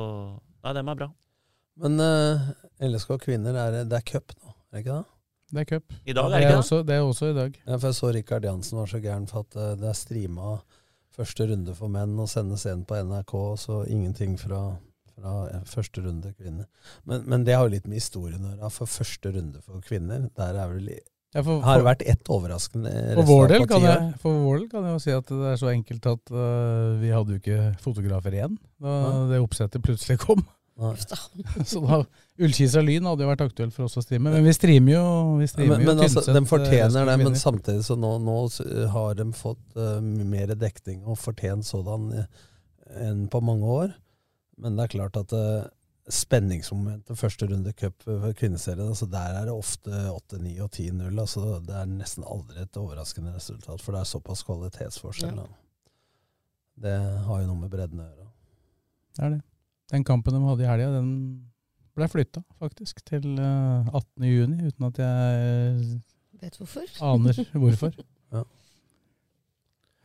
[0.65, 1.09] Nei, dem er bra.
[1.77, 2.47] Men uh,
[2.81, 5.05] LSK kvinner, er, det er cup nå, er det ikke det?
[5.51, 5.93] Det er cup.
[6.05, 6.61] I dag er det ikke det?
[6.63, 7.59] Også, det er også i dag.
[7.67, 10.55] Ja, for jeg så Rikard Jansen var så gæren for at uh, det er streama
[11.15, 14.61] første runde for menn og sendes en på NRK, så ingenting fra,
[15.13, 16.65] fra ja, første runde kvinner.
[17.07, 18.71] Men, men det har jo litt med historien å gjøre.
[18.75, 20.89] For første runde for kvinner, der er vel
[21.35, 24.67] Ja, for- har det vært ett overraskende For vår, del kan jeg, for vår del
[24.71, 27.63] kan jeg jo si at det er så enkelt at uh, vi hadde jo ikke
[27.83, 29.25] fotografer igjen da Nei.
[29.33, 30.45] det oppsettet plutselig kom.
[31.71, 32.01] Så da,
[32.43, 35.03] Ullkisa Lyn hadde jo vært aktuelt for oss å streame, men vi streamer jo,
[35.39, 38.35] vi streamer men, men jo altså, de øh, fortjener det, men samtidig så nå, nå
[38.91, 42.43] har de fått uh, mer dekning og fortjent sådan eh,
[43.07, 43.95] enn på mange år.
[44.59, 45.63] Men det er klart at uh,
[46.11, 51.07] spenningsmomentet første runde cup for kvinneserien, altså der er det ofte 8-9 og 10-0.
[51.09, 55.39] Altså det er nesten aldri et overraskende resultat, for det er såpass kvalitetsforskjell.
[55.41, 55.47] Ja.
[56.85, 56.95] Det
[57.25, 58.29] har jo noe med bredden å gjøre.
[59.15, 59.41] Det er det.
[59.93, 61.11] Den kampen de hadde i helga, den
[61.95, 64.25] ble flytta faktisk til øh, 18.
[64.27, 66.01] juni, uten at jeg
[66.41, 66.89] Vet hvorfor?
[67.13, 67.95] aner hvorfor.
[68.33, 68.41] Ja.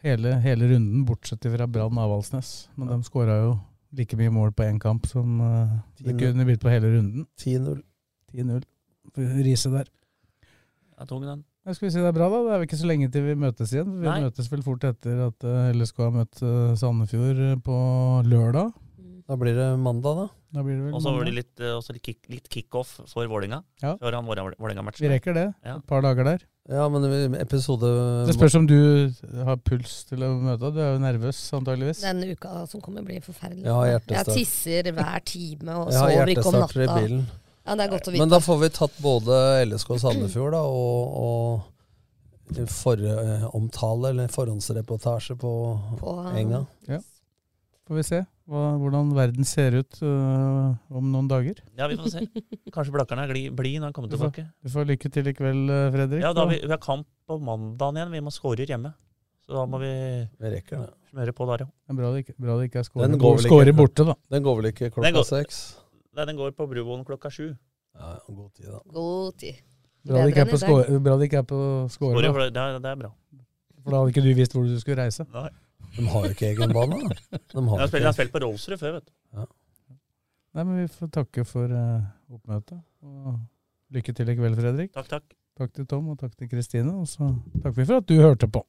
[0.04, 2.68] Hele, hele runden, bortsett fra Brann Avaldsnes.
[2.76, 3.54] Men de skåra jo
[3.96, 7.26] like mye mål på én kamp som uh, det kunne blitt på hele runden.
[7.40, 7.80] 10-0.
[8.34, 8.66] 10-0.
[9.42, 9.88] Riise der.
[10.98, 11.44] Ja, tung den.
[11.66, 12.38] Jeg skal vi si det er bra, da?
[12.44, 13.90] Det er vel ikke så lenge til vi møtes igjen.
[14.00, 14.20] Vi Nei.
[14.24, 17.76] møtes vel fort etter at eh, LSK har møtt eh, Sandefjord på
[18.28, 18.70] lørdag.
[19.30, 20.26] Da blir det mandag, da.
[20.56, 23.60] Da blir det vel Og så blir det litt, litt, kickoff kick- litt for Vålinga
[23.84, 23.92] Ja.
[24.00, 25.04] Før han Vålinga-matchen.
[25.04, 25.46] Vi rekker det.
[25.62, 25.76] Ja.
[25.76, 26.46] Et par dager der.
[26.68, 27.88] Ja, men episode
[28.28, 28.76] Det spørs om du
[29.46, 30.70] har puls til å møte.
[30.74, 32.02] Du er jo nervøs, antageligvis.
[32.04, 33.64] Den uka som kommer, blir forferdelig.
[33.64, 36.84] Jeg jeg tisser hver time og sover ikke om natta.
[36.84, 37.24] i bilen.
[37.66, 38.20] Ja, det er godt å vite.
[38.22, 45.52] Men da får vi tatt både LSK Sandefjord da, og, og foromtale, eller forhåndsreportasje på,
[46.00, 46.66] På- Enga.
[46.88, 47.00] Ja.
[47.88, 51.60] Får vi se hvordan verden ser ut uh, om noen dager.
[51.78, 52.22] Ja, vi får se.
[52.74, 54.50] Kanskje Blakkaren er blid når han kommer Du får, tilbake.
[54.66, 56.24] du får lykke til i kveld, øh, Fredrik.
[56.24, 58.10] Ja, da vi, vi har kamp på mandagen igjen.
[58.16, 58.90] Vi må skåre hjemme.
[59.46, 59.92] Så da må vi
[60.40, 60.88] Vi rekker ja.
[61.12, 61.70] smøre på der, ja.
[61.70, 64.14] Det er bra det ikke, bra det ikke er Den går vel ikke- borte, da.
[64.30, 65.62] Den går vel ikke Den klokka går- seks?
[66.16, 67.56] Nei, den går på Bruvollen klokka sju.
[67.94, 68.78] Ja, god tid, da.
[68.92, 69.54] God tid.
[70.06, 72.14] Bra det er skåre, bra det ikke er på score.
[72.22, 73.10] Det, det er bra.
[73.84, 75.26] For da hadde ikke du visst hvor du skulle reise.
[75.32, 75.50] Nei.
[75.96, 77.00] De har jo ikke egen bane.
[77.30, 79.46] De har Jeg har spilt, jeg har spilt på Rolsrud før, vet du.
[80.50, 82.80] Nei, men vi får takke for uh, oppmøtet.
[83.06, 83.38] Og
[83.94, 84.92] lykke til i kveld, Fredrik.
[84.94, 85.36] Takk, takk.
[85.60, 86.94] Takk til Tom, og takk til Kristine.
[87.02, 87.30] Og så
[87.62, 88.64] takker vi for at du hørte på.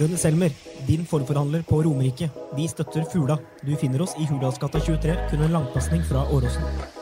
[0.00, 0.50] Rønne Selmer,
[0.88, 2.30] din forforhandler på Romerike.
[2.56, 3.36] Vi støtter Fula.
[3.62, 7.01] Du finner oss i Hurdalsgata 23, kun en langpasning fra Åråsen.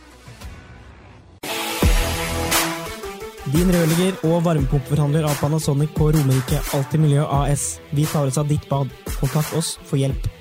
[3.51, 7.81] Din rørlegger og varmepumpeforhandler av Panasonic på Romerike Alltid Miljø AS.
[7.91, 8.93] Vi tar oss av ditt bad.
[9.17, 10.40] Kontakt oss for hjelp.